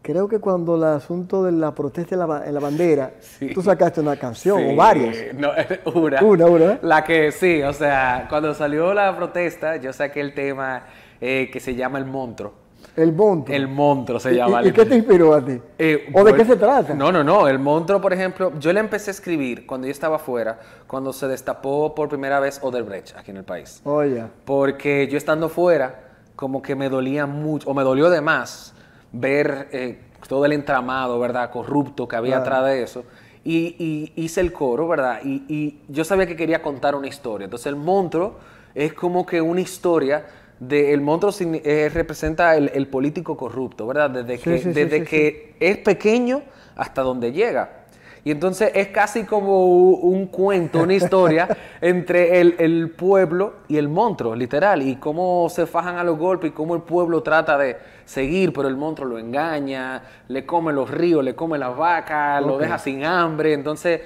creo 0.01 0.29
que 0.29 0.39
cuando 0.39 0.75
el 0.77 0.83
asunto 0.85 1.43
de 1.43 1.51
la 1.51 1.75
protesta 1.75 2.15
en 2.15 2.19
la, 2.19 2.25
ba- 2.25 2.43
en 2.45 2.53
la 2.53 2.59
bandera, 2.61 3.11
Sí. 3.19 3.53
tú 3.53 3.61
sacaste 3.61 3.99
una 3.99 4.15
canción 4.15 4.57
Sí, 4.59 4.65
o 4.71 4.75
varias. 4.77 5.17
No, 5.35 5.49
una. 5.99 6.23
Una, 6.23 6.45
una. 6.45 6.79
La 6.81 7.03
que 7.03 7.31
sí, 7.33 7.61
o 7.63 7.73
sea, 7.73 8.27
cuando 8.29 8.53
salió 8.53 8.93
la 8.93 9.15
protesta, 9.15 9.75
yo 9.75 9.91
saqué 9.91 10.21
el 10.21 10.33
tema 10.33 10.85
eh, 11.19 11.49
que 11.51 11.59
se 11.59 11.75
llama 11.75 11.97
El 11.99 12.05
Monstruo. 12.05 12.53
El 13.01 13.13
monto. 13.13 13.51
El 13.51 13.67
Monstruo 13.67 14.19
se 14.19 14.33
¿Y- 14.33 14.35
llama. 14.35 14.63
¿Y, 14.63 14.67
y 14.69 14.71
qué 14.71 14.85
te 14.85 14.95
inspiró 14.95 15.33
a 15.33 15.43
ti? 15.43 15.59
Eh, 15.77 16.09
¿O 16.13 16.23
de 16.23 16.33
qué 16.33 16.45
se 16.45 16.55
trata? 16.55 16.93
No, 16.93 17.11
no, 17.11 17.23
no. 17.23 17.47
El 17.47 17.59
Monstruo, 17.59 18.01
por 18.01 18.13
ejemplo, 18.13 18.51
yo 18.59 18.73
le 18.73 18.79
empecé 18.79 19.09
a 19.09 19.13
escribir 19.13 19.65
cuando 19.65 19.87
yo 19.87 19.91
estaba 19.91 20.19
fuera, 20.19 20.59
cuando 20.87 21.13
se 21.13 21.27
destapó 21.27 21.93
por 21.95 22.09
primera 22.09 22.39
vez 22.39 22.59
Odebrecht 22.61 23.15
aquí 23.17 23.31
en 23.31 23.37
el 23.37 23.43
país. 23.43 23.81
Oye, 23.85 24.23
Porque 24.45 25.07
yo 25.09 25.17
estando 25.17 25.49
fuera, 25.49 26.01
como 26.35 26.61
que 26.61 26.75
me 26.75 26.89
dolía 26.89 27.25
mucho, 27.25 27.69
o 27.69 27.73
me 27.73 27.83
dolió 27.83 28.09
de 28.09 28.21
más, 28.21 28.73
ver 29.11 29.67
eh, 29.71 29.99
todo 30.27 30.45
el 30.45 30.53
entramado, 30.53 31.19
¿verdad? 31.19 31.49
Corrupto 31.51 32.07
que 32.07 32.15
había 32.15 32.35
Claro. 32.41 32.55
atrás 32.57 32.65
de 32.65 32.83
eso. 32.83 33.03
Y, 33.43 33.75
y 33.79 34.11
hice 34.21 34.41
el 34.41 34.51
coro, 34.51 34.87
¿verdad? 34.87 35.19
Y, 35.23 35.43
y 35.47 35.81
yo 35.87 36.03
sabía 36.03 36.27
que 36.27 36.35
quería 36.35 36.61
contar 36.61 36.93
una 36.95 37.07
historia. 37.07 37.45
Entonces 37.45 37.67
el 37.67 37.75
monstruo 37.77 38.35
es 38.75 38.93
como 38.93 39.25
que 39.25 39.41
una 39.41 39.61
historia 39.61 40.25
de... 40.59 40.93
El 40.93 41.01
monstruo 41.01 41.33
eh, 41.63 41.89
representa 41.93 42.55
el, 42.55 42.71
el 42.73 42.87
político 42.87 43.37
corrupto, 43.37 43.87
¿verdad? 43.87 44.09
Desde 44.09 44.37
Sí, 44.37 44.43
que, 44.43 44.57
sí, 44.59 44.69
desde 44.71 44.99
sí, 44.99 45.05
que 45.05 45.55
es 45.59 45.77
pequeño 45.77 46.41
hasta 46.75 47.01
donde 47.01 47.31
llega. 47.31 47.79
Y 48.23 48.31
entonces 48.31 48.71
es 48.75 48.89
casi 48.89 49.23
como 49.23 49.65
un 49.65 50.27
cuento, 50.27 50.83
una 50.83 50.93
historia 51.01 51.47
entre 51.81 52.41
el, 52.41 52.55
el 52.59 52.89
pueblo 52.91 53.55
y 53.67 53.77
el 53.77 53.87
monstruo, 53.87 54.35
literal, 54.35 54.81
y 54.81 54.97
cómo 54.97 55.47
se 55.49 55.65
fajan 55.65 55.97
a 55.97 56.03
los 56.03 56.17
golpes 56.17 56.51
y 56.51 56.53
cómo 56.53 56.75
el 56.75 56.81
pueblo 56.81 57.23
trata 57.23 57.57
de 57.57 57.77
seguir, 58.05 58.51
pero 58.53 58.67
el 58.67 58.75
monstruo 58.75 59.07
lo 59.07 59.19
engaña, 59.19 60.03
le 60.27 60.45
come 60.45 60.73
los 60.73 60.89
ríos, 60.89 61.23
le 61.23 61.35
come 61.35 61.57
las 61.57 61.75
vacas, 61.75 62.45
lo 62.45 62.57
deja 62.57 62.77
sin 62.77 63.05
hambre. 63.05 63.53
Entonces, 63.53 64.01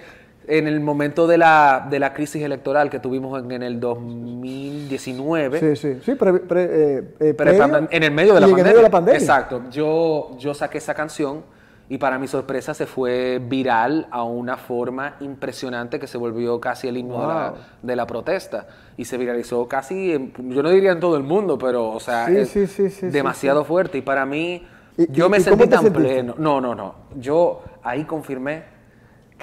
en 0.48 0.68
el 0.68 0.80
momento 0.80 1.26
de 1.28 1.38
la, 1.38 1.88
de 1.90 2.00
la 2.00 2.14
crisis 2.14 2.42
electoral 2.44 2.90
que 2.90 3.00
tuvimos 3.00 3.42
en, 3.44 3.52
en 3.52 3.64
el 3.64 3.80
2019, 3.80 5.60
sí, 5.60 5.76
sí, 5.76 6.00
sí, 6.04 6.16
pre- 6.16 6.34
pre- 6.40 6.70
eh, 6.98 7.04
eh, 7.20 7.34
previo 7.34 7.88
en 7.90 8.04
el 8.04 8.12
medio 8.12 8.34
de 8.34 8.40
la, 8.42 8.48
pandemia. 8.48 8.64
medio 8.64 8.78
de 8.78 8.84
la 8.84 8.90
pandemia. 8.90 9.20
Exacto. 9.20 9.62
Yo, 9.72 10.32
yo 10.38 10.54
saqué 10.54 10.78
esa 10.80 10.94
canción 10.94 11.44
y 11.90 11.98
para 11.98 12.18
mi 12.18 12.28
sorpresa 12.28 12.74
se 12.74 12.86
fue 12.86 13.40
viral 13.46 14.08
a 14.10 14.24
una 14.24 14.58
forma 14.58 15.16
impresionante 15.20 16.00
que 16.00 16.08
se 16.08 16.18
volvió 16.18 16.60
casi 16.60 16.88
el 16.88 16.98
himno 16.98 17.22
de, 17.22 17.28
la, 17.28 17.50
Wow. 17.52 17.58
de 17.82 17.96
la 17.96 18.08
protesta. 18.08 18.68
Y 18.98 19.06
se 19.06 19.18
viralizó 19.18 19.68
casi, 19.68 20.14
en- 20.14 20.34
yo 20.50 20.64
no 20.64 20.70
diría 20.70 20.92
en 20.92 21.00
todo 21.00 21.18
el 21.18 21.24
mundo, 21.24 21.58
pero 21.58 21.90
o 21.92 22.00
sea, 22.00 22.28
Sí, 22.28 22.38
es 22.38 22.50
sí, 22.50 22.68
sí, 22.68 22.90
sí, 22.90 23.08
demasiado 23.08 23.64
fuerte. 23.66 23.98
Y 23.98 24.02
para 24.02 24.26
mí, 24.26 24.66
¿Y- 24.98 25.12
yo 25.12 25.28
y- 25.28 25.30
me 25.30 25.38
y 25.38 25.42
sentí 25.42 25.68
tan 25.68 25.84
sentiste? 25.84 26.08
pleno. 26.10 26.36
No, 26.38 26.62
no, 26.62 26.74
no. 26.74 26.96
Yo 27.18 27.62
ahí 27.84 28.06
confirmé 28.06 28.73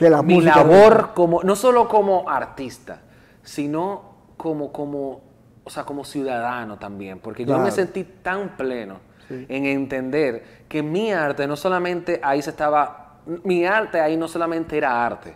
que 0.01 0.09
la 0.09 0.23
mi 0.23 0.41
labor 0.41 1.11
como 1.15 1.43
no 1.43 1.55
solo 1.55 1.87
como 1.87 2.27
artista 2.27 3.03
sino 3.43 4.15
como 4.39 4.73
como 4.73 5.21
o 5.63 5.69
sea 5.69 5.85
como 5.85 6.07
ciudadano 6.07 6.79
también 6.79 7.19
porque 7.19 7.45
yo 7.45 7.59
me 7.59 7.71
sentí 7.71 8.05
tan 8.05 8.57
pleno 8.57 8.97
en 9.29 9.67
entender 9.67 10.65
que 10.69 10.83
mi 10.83 11.13
arte 11.13 11.47
no 11.47 11.55
solamente 11.55 12.19
ahí 12.23 12.41
se 12.41 12.49
estaba 12.49 13.19
mi 13.45 13.67
arte 13.67 14.01
ahí 14.01 14.17
no 14.17 14.27
solamente 14.27 14.79
era 14.79 15.05
arte 15.05 15.35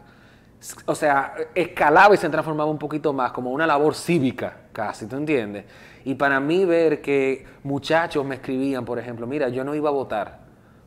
o 0.86 0.94
sea 0.94 1.34
escalaba 1.54 2.14
y 2.14 2.16
se 2.16 2.30
transformaba 2.30 2.70
un 2.70 2.78
poquito 2.78 3.12
más 3.12 3.32
como 3.32 3.50
una 3.50 3.66
labor 3.66 3.94
cívica 3.94 4.56
casi 4.72 5.04
tú 5.04 5.16
entiendes 5.16 5.66
y 6.06 6.14
para 6.14 6.40
mí 6.40 6.64
ver 6.64 7.02
que 7.02 7.44
muchachos 7.64 8.24
me 8.24 8.36
escribían 8.36 8.86
por 8.86 8.98
ejemplo 8.98 9.26
mira 9.26 9.50
yo 9.50 9.62
no 9.62 9.74
iba 9.74 9.90
a 9.90 9.92
votar 9.92 10.43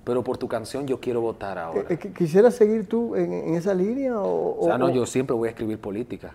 pero 0.07 0.23
por 0.23 0.37
tu 0.37 0.47
canción 0.47 0.87
yo 0.87 1.01
quiero 1.01 1.19
votar 1.19 1.57
ahora 1.59 1.81
Eh, 1.89 1.99
eh, 2.01 2.11
¿Quisieras 2.17 2.55
seguir 2.55 2.87
tú 2.87 3.13
en, 3.17 3.33
en 3.33 3.55
esa 3.55 3.73
línea? 3.73 4.17
O, 4.17 4.57
o 4.61 4.65
sea, 4.65 4.77
no, 4.77 4.85
o- 4.85 4.89
yo 4.89 5.05
siempre 5.05 5.35
voy 5.35 5.47
a 5.47 5.51
escribir 5.51 5.79
política. 5.79 6.31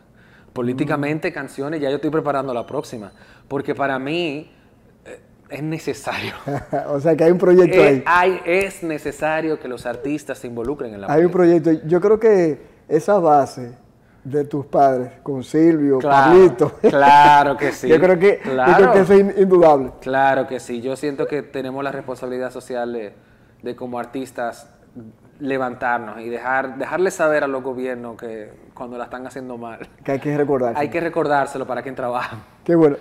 Políticamente, 0.53 1.33
canciones, 1.33 1.81
ya 1.81 1.89
yo 1.89 1.97
estoy 1.97 2.11
preparando 2.11 2.53
la 2.53 2.67
próxima. 2.67 3.13
Porque 3.49 3.75
para 3.75 3.99
mí 3.99 4.51
eh, 5.07 5.21
es 5.49 5.63
necesario. 5.63 6.35
o 6.91 7.01
sea, 7.01 7.17
que 7.17 7.25
hay 7.25 7.31
un 7.33 7.39
proyecto 7.39 7.79
Eh, 7.79 7.89
ahí. 7.89 8.03
hay- 8.05 8.41
es 8.45 8.83
necesario 8.83 9.59
que 9.59 9.69
los 9.69 9.87
artistas 9.87 10.37
se 10.37 10.49
involucren 10.49 10.93
en 10.93 11.01
la 11.01 11.11
Hay 11.11 11.25
un 11.25 11.31
proyecto. 11.31 11.71
Yo 11.87 11.99
creo 12.03 12.21
que 12.21 12.61
esa 12.89 13.19
base 13.21 13.73
de 14.23 14.45
tus 14.45 14.67
padres, 14.67 15.13
con 15.23 15.43
Silvio, 15.43 15.99
Claro, 15.99 16.33
Pablito. 16.35 16.73
claro 16.91 17.57
que 17.57 17.73
sí. 17.73 17.89
yo 17.89 17.99
creo 17.99 18.19
que, 18.19 18.39
yo 18.45 18.51
Claro. 18.53 18.75
creo 18.77 18.93
que 18.93 19.01
eso 19.01 19.15
es 19.15 19.21
in- 19.21 19.35
indudable. 19.39 19.93
Claro 20.03 20.47
que 20.47 20.61
sí. 20.61 20.83
Yo 20.83 20.95
siento 20.95 21.27
que 21.27 21.43
tenemos 21.43 21.83
la 21.83 21.91
responsabilidad 21.91 22.53
social 22.53 22.93
de, 22.93 23.15
de 23.63 23.77
como 23.77 23.99
artistas 23.99 24.69
levantarnos 25.39 26.21
y 26.21 26.29
dejar, 26.29 26.79
dejarles 26.79 27.15
saber 27.15 27.45
a 27.45 27.47
los 27.49 27.63
gobiernos 27.63 28.17
que 28.17 28.51
cuando 28.75 28.97
la 28.99 29.05
están 29.05 29.27
haciendo 29.27 29.57
mal, 29.59 29.89
Que 30.05 30.13
hay 30.13 30.19
que 30.21 30.37
recordar. 30.37 30.75
hay 30.77 30.89
que 30.89 31.01
recordárselo 31.01 31.67
para 31.67 31.83
quien 31.83 31.95
trabaja. 31.95 32.39
Qué 32.65 32.75
bueno. 32.75 32.97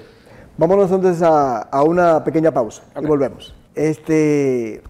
Vámonos 0.58 0.91
entonces 0.91 1.22
a, 1.24 1.60
a 1.60 1.84
una 1.84 2.24
pequeña 2.24 2.51
pausa 2.51 2.84
y 3.00 3.06
volvemos. 3.06 3.56
Este 3.74 4.82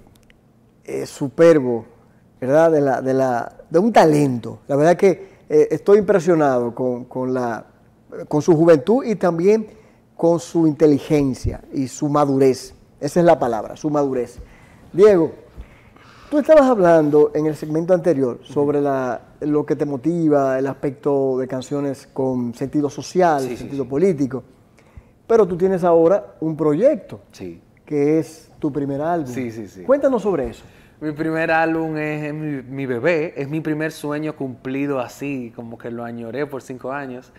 es 0.84 1.10
superbo, 1.10 1.86
¿verdad? 2.40 2.72
De, 2.72 2.82
la, 2.82 3.02
de, 3.02 3.14
la, 3.14 3.54
de 3.70 3.80
un 3.80 3.94
talento. 3.94 4.60
La 4.68 4.76
verdad 4.76 4.96
que 4.96 5.30
eh, 5.50 5.68
estoy 5.72 6.00
impresionado 6.00 6.74
con, 6.74 7.06
con 7.06 7.34
la, 7.34 7.66
con 8.28 8.42
su 8.42 8.56
juventud 8.56 9.04
y 9.06 9.16
también 9.16 9.68
con 10.16 10.40
su 10.40 10.68
inteligencia 10.68 11.62
y 11.74 11.88
su 11.88 12.10
madurez. 12.10 12.74
Esa 13.00 13.20
es 13.20 13.26
la 13.26 13.38
palabra, 13.40 13.76
su 13.76 13.90
madurez. 13.90 14.40
Diego, 14.94 15.32
Tú 16.32 16.40
estabas 16.40 16.64
hablando 16.64 17.32
en 17.36 17.46
el 17.46 17.58
segmento 17.58 17.94
anterior 17.94 18.40
sobre 18.44 18.80
la- 18.80 19.20
lo 19.42 19.66
que 19.66 19.76
te 19.76 19.84
motiva, 19.86 20.58
el 20.58 20.66
aspecto 20.66 21.38
de 21.38 21.46
canciones 21.46 22.08
con 22.14 22.54
sentido 22.54 22.90
social, 22.90 23.42
Sí, 23.42 23.58
sentido 23.58 23.84
sí. 23.84 23.90
político, 23.90 24.42
pero 25.28 25.46
tú 25.46 25.58
tienes 25.58 25.84
ahora 25.84 26.36
un 26.40 26.56
proyecto 26.56 27.20
Sí. 27.34 27.60
que 27.86 28.20
es 28.20 28.50
tu 28.60 28.72
primer 28.72 29.02
álbum. 29.02 29.28
Sí, 29.28 29.52
sí, 29.52 29.68
sí. 29.68 29.84
Cuéntanos 29.84 30.22
sobre 30.22 30.48
eso. 30.48 30.64
Mi 31.02 31.12
primer 31.12 31.52
álbum 31.52 31.98
es, 31.98 32.24
es 32.24 32.34
mi, 32.34 32.62
mi 32.62 32.86
bebé, 32.86 33.34
es 33.36 33.50
mi 33.50 33.60
primer 33.60 33.92
sueño 33.92 34.34
cumplido 34.38 35.02
así, 35.02 35.52
como 35.54 35.78
que 35.78 35.92
lo 35.92 36.06
añoré 36.06 36.46
por 36.46 36.62
cinco 36.62 36.94
años 36.94 37.34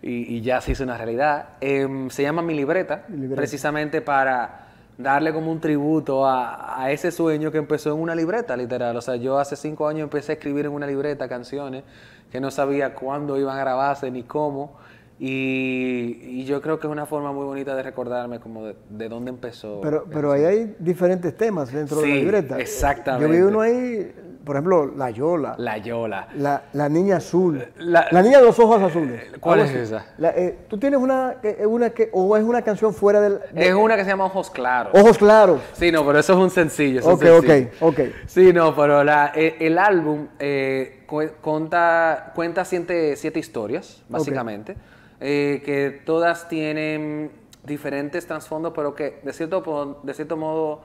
y, 0.00 0.36
y 0.36 0.42
ya 0.42 0.60
se 0.60 0.70
hizo 0.72 0.84
una 0.84 0.96
realidad. 0.96 1.48
Em, 1.60 2.08
se 2.08 2.22
llama 2.22 2.40
Mi 2.42 2.54
Libreta, 2.54 3.04
Mi 3.08 3.16
Libreta. 3.16 3.34
precisamente 3.34 4.00
para 4.00 4.67
darle 4.98 5.32
como 5.32 5.50
un 5.50 5.60
tributo 5.60 6.26
a, 6.26 6.82
a 6.82 6.90
ese 6.90 7.10
sueño 7.10 7.50
que 7.50 7.58
empezó 7.58 7.92
en 7.94 8.00
una 8.00 8.14
libreta, 8.14 8.56
literal. 8.56 8.96
O 8.96 9.00
sea, 9.00 9.16
yo 9.16 9.38
hace 9.38 9.56
cinco 9.56 9.86
años 9.88 10.02
empecé 10.02 10.32
a 10.32 10.34
escribir 10.34 10.66
en 10.66 10.72
una 10.72 10.86
libreta 10.86 11.28
canciones 11.28 11.84
que 12.30 12.40
no 12.40 12.50
sabía 12.50 12.94
cuándo 12.94 13.38
iban 13.38 13.56
a 13.56 13.60
grabarse 13.60 14.10
ni 14.10 14.24
cómo. 14.24 14.76
Y, 15.20 16.20
y 16.22 16.44
yo 16.44 16.60
creo 16.60 16.78
que 16.78 16.86
es 16.86 16.92
una 16.92 17.06
forma 17.06 17.32
muy 17.32 17.44
bonita 17.44 17.74
de 17.74 17.82
recordarme 17.82 18.38
como 18.38 18.66
de, 18.66 18.76
de 18.88 19.08
dónde 19.08 19.30
empezó. 19.30 19.80
Pero, 19.80 20.04
pero 20.08 20.30
ahí 20.32 20.44
hay 20.44 20.76
diferentes 20.78 21.36
temas 21.36 21.72
dentro 21.72 22.00
de 22.00 22.08
la 22.08 22.14
libreta. 22.14 22.58
exactamente. 22.58 23.26
Yo 23.26 23.32
vi 23.32 23.42
uno 23.42 23.60
ahí, 23.60 24.14
por 24.44 24.56
ejemplo, 24.56 24.86
La 24.96 25.10
Yola, 25.10 25.54
la, 25.58 25.76
La 25.76 25.78
Yola. 25.78 26.28
la, 26.72 26.88
Niña 26.88 27.16
Azul, 27.16 27.62
La- 27.78 28.06
la, 28.10 28.22
Niña 28.22 28.38
de 28.38 28.44
los 28.44 28.58
Ojos 28.58 28.80
Azules. 28.82 29.22
¿Cuál 29.40 29.60
algo 29.60 29.70
es 29.72 29.76
esa? 29.88 30.06
La- 30.18 30.30
eh, 30.30 30.58
¿Tú 30.68 30.78
tienes 30.78 30.98
una, 31.00 31.36
que- 31.42 31.66
una 31.66 31.90
que, 31.90 32.08
o 32.12 32.36
es 32.36 32.44
una 32.44 32.62
canción 32.62 32.94
fuera 32.94 33.20
del... 33.20 33.40
de- 33.52 33.68
Es 33.68 33.74
una 33.74 33.96
que 33.96 34.04
se 34.04 34.10
llama 34.10 34.24
Ojos 34.26 34.50
Claros. 34.50 34.92
Ojos 34.98 35.18
Claros. 35.18 35.60
Sí, 35.74 35.92
no, 35.92 36.06
pero 36.06 36.18
eso 36.18 36.32
es 36.32 36.38
un 36.38 36.50
sencillo. 36.50 37.00
es 37.00 37.06
un 37.06 37.12
Ok, 37.12 37.22
sencillo. 37.22 37.68
ok, 37.80 37.98
ok. 37.98 38.00
Sí, 38.26 38.52
no, 38.52 38.74
pero 38.74 39.04
la- 39.04 39.32
e- 39.34 39.56
el, 39.60 39.78
álbum 39.78 40.28
eh, 40.38 41.04
cu- 41.06 41.30
cuenta, 41.42 42.32
cuenta 42.34 42.64
siete, 42.64 43.16
siete 43.16 43.38
historias, 43.38 44.02
básicamente, 44.08 44.76
eh, 45.20 45.62
que 45.64 46.00
todas 46.06 46.48
tienen 46.48 47.32
diferentes 47.64 48.26
trasfondos, 48.26 48.72
pero 48.74 48.94
que 48.94 49.20
de 49.22 49.32
cierto, 49.34 50.00
de 50.02 50.14
cierto 50.14 50.36
modo 50.38 50.80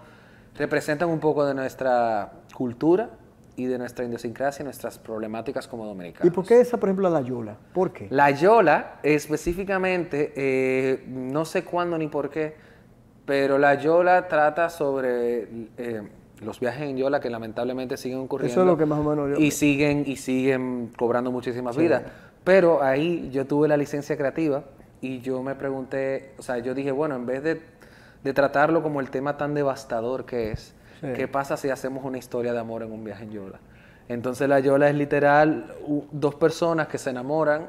representan 0.58 1.08
un 1.10 1.20
poco 1.20 1.46
de 1.46 1.54
nuestra 1.54 2.32
cultura 2.54 3.10
y 3.56 3.66
de 3.66 3.78
nuestra 3.78 4.04
idiosincrasia 4.06 4.64
y 4.64 4.66
nuestras 4.66 4.98
problemáticas 4.98 5.68
como 5.68 5.86
dominicanos. 5.86 6.26
¿Y 6.28 6.32
por 6.32 6.46
qué 6.46 6.60
esa, 6.60 6.78
por 6.78 6.90
ejemplo, 6.90 7.10
La 7.10 7.22
Yola? 7.22 7.56
¿Por 7.74 7.94
qué? 7.94 8.08
La 8.10 8.32
Yola, 8.32 9.00
específicamente, 9.04 10.34
eh, 10.36 11.04
no 11.08 11.46
sé 11.46 11.64
cuándo 11.64 11.98
ni 11.98 12.08
por 12.08 12.30
qué, 12.30 12.56
pero 13.26 13.58
la 13.58 13.76
Yola 13.76 14.28
trata 14.28 14.70
sobre 14.70 15.48
eh, 15.78 16.02
los 16.42 16.60
viajes 16.60 16.84
en 16.90 16.98
Yola 16.98 17.20
que 17.20 17.30
lamentablemente 17.30 17.98
siguen 17.98 18.20
ocurriendo. 18.20 18.52
Eso 18.52 18.62
es 18.62 18.68
lo 18.68 18.78
que 18.78 18.86
más 18.86 19.00
o 19.00 19.04
menos 19.04 19.30
yo- 19.30 19.44
Y 19.44 19.52
siguen, 19.52 20.04
y 20.08 20.16
siguen 20.18 20.92
cobrando 20.98 21.32
muchísimas 21.32 21.78
vidas. 21.78 22.04
Pero 22.44 22.82
ahí 22.84 23.30
yo 23.32 23.46
tuve 23.46 23.68
la 23.68 23.78
licencia 23.78 24.18
creativa 24.18 24.64
y 25.00 25.20
yo 25.22 25.42
me 25.44 25.56
pregunté, 25.56 26.34
o 26.38 26.42
sea, 26.42 26.58
yo 26.58 26.74
dije, 26.74 26.92
bueno, 26.92 27.16
en 27.16 27.26
vez 27.26 27.44
de, 27.44 27.62
de 28.24 28.34
tratarlo 28.34 28.82
como 28.84 29.00
el 29.00 29.10
tema 29.10 29.38
tan 29.38 29.54
devastador 29.54 30.26
que 30.26 30.52
es, 30.52 30.74
Sí. 31.04 31.14
¿qué 31.16 31.28
pasa 31.28 31.58
si 31.58 31.70
hacemos 31.70 32.06
una 32.06 32.18
historia 32.18 32.54
de 32.54 32.60
amor 32.60 32.84
en 32.84 32.92
un 32.92 33.04
viaje 33.04 33.26
en 33.26 33.32
Yola? 33.32 33.60
Entonces 34.08 34.48
la 34.50 34.60
Yola 34.60 34.90
es 34.90 34.96
literal 34.96 35.76
dos 36.12 36.36
personas 36.36 36.88
que 36.88 36.98
se 36.98 37.10
enamoran 37.10 37.68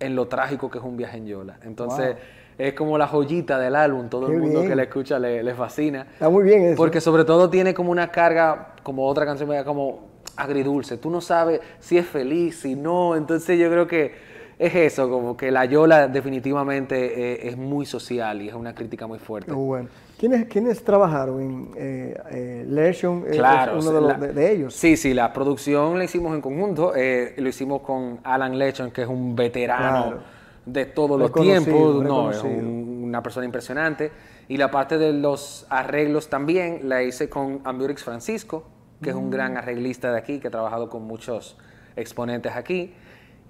en 0.00 0.14
lo 0.14 0.28
trágico 0.28 0.70
que 0.70 0.78
es 0.78 0.84
un 0.84 0.96
viaje 0.96 1.18
en 1.18 1.26
Yola. 1.26 1.58
Entonces 1.62 2.16
es 2.56 2.74
como 2.74 2.98
la 2.98 3.06
joyita 3.06 3.58
del 3.58 3.76
álbum, 3.76 4.08
todo 4.08 4.26
Qué 4.26 4.34
el 4.34 4.40
mundo 4.40 4.58
bien. 4.60 4.70
que 4.70 4.76
la 4.76 4.82
escucha 4.82 5.18
le, 5.18 5.42
le 5.42 5.54
fascina. 5.54 6.06
Está 6.12 6.28
muy 6.28 6.44
bien 6.44 6.62
eso. 6.64 6.76
Porque 6.76 7.00
sobre 7.00 7.24
todo 7.24 7.48
tiene 7.48 7.72
como 7.74 7.90
una 7.92 8.10
carga, 8.10 8.74
como 8.82 9.06
otra 9.06 9.24
canción, 9.24 9.50
como 9.64 10.08
agridulce. 10.36 10.96
Tú 10.98 11.10
no 11.10 11.20
sabes 11.20 11.60
si 11.78 11.98
es 11.98 12.06
feliz, 12.06 12.60
si 12.60 12.74
no. 12.74 13.16
Entonces 13.16 13.58
yo 13.58 13.68
creo 13.70 13.86
que 13.86 14.12
es 14.58 14.74
eso, 14.74 15.08
como 15.08 15.36
que 15.36 15.52
la 15.52 15.64
Yola 15.66 16.08
definitivamente 16.08 17.32
eh, 17.44 17.48
es 17.48 17.56
muy 17.56 17.86
social 17.86 18.42
y 18.42 18.48
es 18.48 18.54
una 18.54 18.74
crítica 18.74 19.06
muy 19.06 19.18
fuerte. 19.20 19.52
Muy 19.52 19.66
bueno. 19.66 19.88
¿Quiénes, 20.18 20.46
quiénes 20.46 20.82
trabajaron 20.82 21.40
en 21.40 21.70
eh, 21.76 22.20
eh, 22.30 22.64
Lesion? 22.68 23.24
Eh, 23.26 23.30
Claro, 23.36 23.78
es 23.78 23.84
uno 23.86 23.94
de, 23.94 24.00
los- 24.00 24.10
la- 24.18 24.26
de- 24.26 24.32
de 24.32 24.52
ellos. 24.52 24.74
Sí, 24.74 24.96
sí, 24.96 25.14
la 25.14 25.32
producción 25.32 25.96
la 25.96 26.04
hicimos 26.04 26.34
en 26.34 26.40
conjunto. 26.40 26.92
eh, 26.96 27.34
lo 27.38 27.48
hicimos 27.48 27.82
con 27.82 28.18
Alan 28.24 28.58
Lechon, 28.58 28.90
que 28.90 29.02
es 29.02 29.08
un 29.08 29.36
veterano 29.36 30.02
Claro. 30.06 30.20
de 30.66 30.86
todos 30.86 31.18
los 31.18 31.28
Reconocido, 31.30 31.62
tiempos. 31.64 32.04
No, 32.04 32.30
es 32.32 32.42
un- 32.42 33.02
una 33.04 33.22
persona 33.22 33.46
impresionante. 33.46 34.10
Y 34.48 34.56
la 34.56 34.70
parte 34.70 34.98
de 34.98 35.12
los 35.12 35.66
arreglos 35.70 36.28
también 36.28 36.80
la 36.88 37.02
hice 37.02 37.28
con 37.28 37.60
Ambiorix 37.64 38.02
Francisco, 38.02 38.64
que 39.00 39.10
es 39.10 39.16
un 39.16 39.30
gran 39.30 39.54
Mm. 39.54 39.58
arreglista 39.58 40.10
de 40.10 40.18
aquí, 40.18 40.40
que 40.40 40.48
ha 40.48 40.50
trabajado 40.50 40.88
con 40.90 41.04
muchos 41.04 41.56
exponentes 41.94 42.56
aquí. 42.56 42.92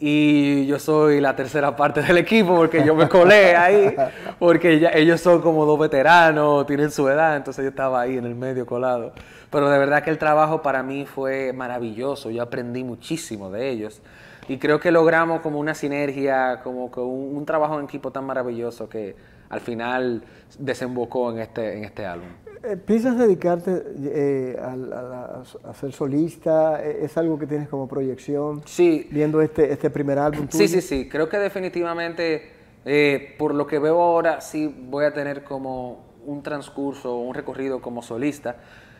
Y 0.00 0.64
yo 0.67 0.78
soy 0.78 1.21
la 1.21 1.35
tercera 1.35 1.75
parte 1.75 2.02
del 2.02 2.19
equipo 2.19 2.55
porque 2.55 2.85
yo 2.85 2.95
me 2.95 3.09
colé 3.09 3.57
ahí, 3.57 3.97
porque 4.38 4.78
ya- 4.78 4.90
ellos 4.90 5.21
son 5.21 5.40
como 5.40 5.64
dos 5.67 5.78
veteranos, 5.78 6.67
tienen 6.67 6.90
su 6.93 7.09
edad, 7.09 7.37
entonces 7.37 7.64
yo 7.64 7.71
estaba 7.71 8.00
ahí 8.02 8.17
en 8.17 8.25
el 8.25 8.37
medio 8.37 8.64
colado. 8.64 9.12
Pero 9.50 9.69
de 9.69 9.78
verdad 9.78 10.05
que 10.05 10.11
el 10.11 10.19
trabajo 10.19 10.62
para 10.62 10.83
mí 10.85 11.05
fue 11.05 11.52
maravilloso, 11.52 12.31
yo 12.31 12.43
aprendí 12.43 12.85
muchísimo 12.85 13.50
de 13.50 13.71
ellos. 13.71 14.00
Y 14.47 14.59
creo 14.59 14.78
que 14.78 14.90
logramos 14.93 15.40
como 15.40 15.59
una 15.59 15.75
sinergia, 15.75 16.61
como 16.62 16.90
que 16.93 17.00
un, 17.00 17.37
un 17.37 17.45
trabajo 17.45 17.78
en 17.78 17.85
equipo 17.85 18.12
tan 18.12 18.25
maravilloso 18.25 18.88
que 18.88 19.17
al 19.49 19.61
final 19.61 20.23
desembocó 20.59 21.31
en 21.33 21.38
este, 21.40 21.76
en 21.78 21.85
este 21.85 22.07
álbum. 22.07 22.28
Eh, 22.64 22.76
¿Piensas 22.76 23.17
dedicarte 23.17 23.83
eh, 24.02 24.57
a, 24.61 24.73
a- 24.73 25.71
a 25.71 25.75
ser 25.75 25.93
solista? 25.93 26.85
Eh, 26.85 27.05
¿Es 27.05 27.17
algo 27.17 27.38
que 27.38 27.47
tienes 27.47 27.69
como 27.69 27.87
proyección? 27.88 28.62
Sí, 28.64 29.09
Viendo 29.11 29.40
este, 29.40 29.73
este 29.73 29.90
primer 29.90 30.19
álbum 30.19 30.49
tuyo. 30.49 30.67
Sí, 30.67 30.69
sí, 30.69 30.81
sí. 30.81 31.09
Creo 31.09 31.28
que 31.28 31.38
definitivamente, 31.38 32.50
eh, 32.85 33.35
por 33.38 33.55
lo 33.55 33.67
que 33.67 33.78
veo 33.78 34.00
ahora, 34.02 34.40
sí 34.40 34.67
voy 34.88 35.05
a 35.05 35.12
tener 35.12 35.45
como 35.45 36.05
un 36.26 36.43
transcurso, 36.43 37.17
un 37.17 37.35
recorrido 37.35 37.81
como 37.81 38.02
solista. 38.02 38.57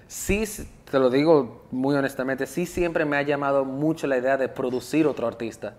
Sí, 0.07 0.45
te 0.91 0.99
lo 0.99 1.11
digo 1.11 1.67
muy 1.71 1.95
honestamente, 1.97 2.47
sí 2.47 2.65
siempre 2.65 3.05
me 3.05 3.17
ha 3.19 3.23
llamado 3.23 3.65
mucho 3.67 4.07
la 4.07 4.17
idea 4.17 4.37
de 4.39 4.49
producir 4.49 5.07
otro 5.07 5.27
artista. 5.27 5.75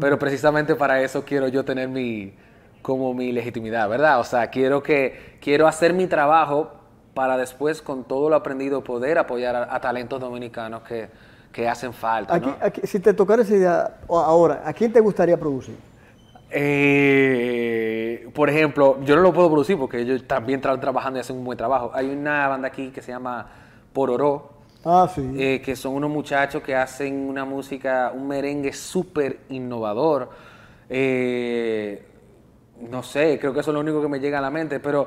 Pero 0.00 0.18
precisamente 0.18 0.74
para 0.74 1.02
eso 1.02 1.24
quiero 1.24 1.48
yo 1.48 1.64
tener 1.64 1.88
mi, 1.88 2.34
como 2.82 3.14
mi 3.14 3.32
legitimidad, 3.32 3.88
¿verdad? 3.88 4.20
O 4.20 4.24
sea, 4.24 4.48
quiero, 4.48 4.82
que, 4.82 5.36
quiero 5.40 5.66
hacer 5.66 5.92
mi 5.94 6.06
trabajo 6.06 6.72
para 7.14 7.36
después, 7.36 7.82
con 7.82 8.04
todo 8.04 8.30
lo 8.30 8.36
aprendido, 8.36 8.82
poder 8.84 9.18
apoyar 9.18 9.56
a, 9.56 9.74
a 9.74 9.80
talentos 9.80 10.20
dominicanos 10.20 10.82
que, 10.82 11.08
que 11.52 11.68
hacen 11.68 11.92
falta. 11.92 12.34
Aquí, 12.34 12.46
¿no? 12.46 12.56
aquí, 12.60 12.80
si 12.84 13.00
te 13.00 13.12
tocara 13.14 13.42
esa 13.42 13.54
idea 13.54 13.96
ahora, 14.08 14.62
¿a 14.64 14.72
quién 14.72 14.92
te 14.92 15.00
gustaría 15.00 15.38
producir? 15.38 15.76
Eh, 16.52 18.28
por 18.34 18.50
ejemplo, 18.50 18.98
yo 19.04 19.16
no 19.16 19.22
lo 19.22 19.32
puedo 19.32 19.48
producir 19.48 19.78
porque 19.78 20.00
ellos 20.00 20.26
también 20.26 20.60
están 20.60 20.80
trabajando 20.80 21.18
y 21.18 21.20
hacen 21.20 21.36
un 21.36 21.44
buen 21.44 21.58
trabajo. 21.58 21.90
Hay 21.94 22.08
una 22.10 22.48
banda 22.48 22.68
aquí 22.68 22.90
que 22.90 23.02
se 23.02 23.12
llama 23.12 23.46
Pororó, 23.92 24.50
Ah, 24.84 25.08
sí. 25.14 25.34
eh, 25.36 25.60
que 25.62 25.76
son 25.76 25.94
unos 25.94 26.10
muchachos 26.10 26.62
que 26.62 26.74
hacen 26.74 27.28
una 27.28 27.44
música, 27.44 28.12
un 28.14 28.26
merengue 28.28 28.72
súper 28.72 29.40
innovador. 29.50 30.30
Eh, 30.88 32.06
no 32.88 33.02
sé, 33.02 33.38
creo 33.38 33.52
que 33.52 33.60
eso 33.60 33.70
es 33.70 33.74
lo 33.74 33.80
único 33.80 34.00
que 34.00 34.08
me 34.08 34.20
llega 34.20 34.38
a 34.38 34.42
la 34.42 34.50
mente, 34.50 34.80
pero 34.80 35.06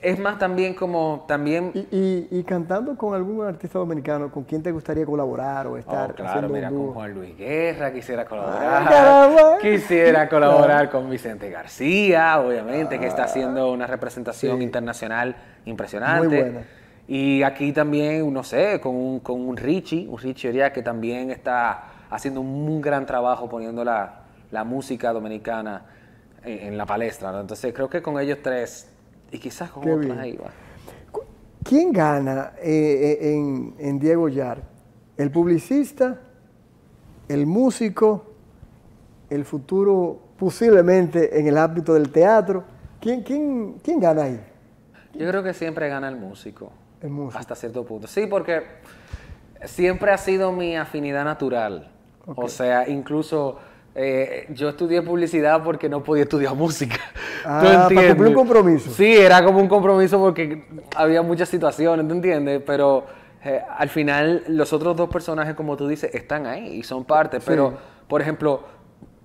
es 0.00 0.18
más 0.18 0.38
también 0.38 0.74
como, 0.74 1.24
también 1.26 1.70
y, 1.72 1.78
y- 1.90 2.28
y 2.30 2.42
cantando 2.44 2.94
con 2.96 3.14
algún 3.14 3.46
artista 3.46 3.78
dominicano, 3.78 4.30
¿con 4.30 4.44
quién 4.44 4.62
te 4.62 4.70
gustaría 4.70 5.06
colaborar 5.06 5.66
o 5.66 5.78
estar 5.78 6.10
Oh, 6.10 6.14
claro, 6.14 6.48
mira, 6.50 6.70
un 6.70 6.86
con? 6.86 6.94
Juan 6.94 7.14
Luis 7.14 7.36
Guerra 7.38 7.90
quisiera 7.92 8.22
Ah, 8.22 8.26
colaborar. 8.26 8.84
caramba. 8.88 9.58
quisiera 9.62 10.28
colaborar 10.28 10.90
con 10.90 11.08
Vicente 11.08 11.48
García, 11.50 12.38
obviamente, 12.40 12.98
que 12.98 13.06
está 13.06 13.24
haciendo 13.24 13.72
una 13.72 13.86
representación 13.86 14.58
Sí. 14.58 14.64
internacional 14.64 15.36
impresionante. 15.64 16.26
Muy 16.28 16.36
buena. 16.38 16.60
Y 17.08 17.42
aquí 17.42 17.72
también, 17.72 18.30
no 18.32 18.42
sé, 18.42 18.80
con 18.80 18.94
un, 18.94 19.20
con 19.20 19.40
un 19.40 19.56
Richie, 19.56 20.06
un 20.08 20.18
Richie 20.18 20.48
Oria, 20.50 20.72
que 20.72 20.82
también 20.82 21.30
está 21.30 21.84
haciendo 22.10 22.40
un 22.40 22.80
gran 22.80 23.06
trabajo 23.06 23.48
poniendo 23.48 23.84
la, 23.84 24.20
la 24.50 24.64
música 24.64 25.12
dominicana 25.12 25.82
en, 26.44 26.76
la 26.76 26.86
palestra. 26.86 27.32
¿no? 27.32 27.40
Entonces 27.40 27.72
creo 27.74 27.88
que 27.88 28.02
con 28.02 28.18
ellos 28.18 28.38
tres, 28.42 28.88
y 29.30 29.38
quizás 29.38 29.70
con 29.70 29.82
Qué 29.82 29.90
otros 29.90 30.06
bien. 30.06 30.18
ahí 30.18 30.36
va. 30.36 30.50
¿Quién 31.62 31.92
gana 31.92 32.52
eh, 32.58 33.18
eh, 33.20 33.34
en, 33.34 33.74
en 33.78 33.98
Diego 33.98 34.28
Yar? 34.28 34.62
¿El 35.16 35.30
publicista? 35.30 36.20
¿El 37.28 37.46
músico? 37.46 38.26
¿El 39.30 39.44
futuro 39.44 40.20
posiblemente 40.38 41.38
en 41.38 41.46
el 41.46 41.56
ámbito 41.56 41.94
del 41.94 42.10
teatro? 42.10 42.64
¿Quién, 43.00 43.22
quién, 43.22 43.78
quién 43.82 43.98
gana 43.98 44.24
ahí? 44.24 44.40
Yo 45.14 45.28
creo 45.28 45.42
que 45.42 45.54
siempre 45.54 45.88
gana 45.88 46.08
el 46.08 46.16
músico. 46.16 46.70
El 47.00 47.10
músico. 47.10 47.38
Hasta 47.38 47.54
cierto 47.54 47.84
punto. 47.84 48.06
Sí, 48.06 48.26
porque 48.26 48.62
siempre 49.64 50.10
ha 50.10 50.18
sido 50.18 50.52
mi 50.52 50.76
afinidad 50.76 51.24
natural. 51.24 51.90
O 52.26 52.48
sea, 52.48 52.88
incluso 52.88 53.58
eh, 53.94 54.46
yo 54.50 54.70
estudié 54.70 55.02
publicidad 55.02 55.62
porque 55.62 55.88
no 55.88 56.02
podía 56.02 56.24
estudiar 56.24 56.54
música. 56.54 56.96
Ah, 57.46 57.88
¿Tú 57.90 57.94
para 57.94 58.08
cumplir 58.08 58.28
un 58.28 58.34
compromiso. 58.34 58.90
Sí, 58.90 59.14
era 59.14 59.44
como 59.44 59.58
un 59.58 59.68
compromiso 59.68 60.18
porque 60.18 60.64
había 60.96 61.20
muchas 61.20 61.46
situaciones, 61.50 62.08
¿tú 62.08 62.14
entiendes? 62.14 62.62
Pero 62.64 63.04
eh, 63.44 63.60
al 63.76 63.90
final 63.90 64.44
los 64.48 64.72
otros 64.72 64.96
dos 64.96 65.10
personajes, 65.10 65.54
como 65.54 65.76
tú 65.76 65.86
dices, 65.86 66.14
están 66.14 66.46
ahí 66.46 66.76
y 66.76 66.82
son 66.82 67.04
parte. 67.04 67.40
Pero, 67.44 67.74
por 68.08 68.22
ejemplo, 68.22 68.62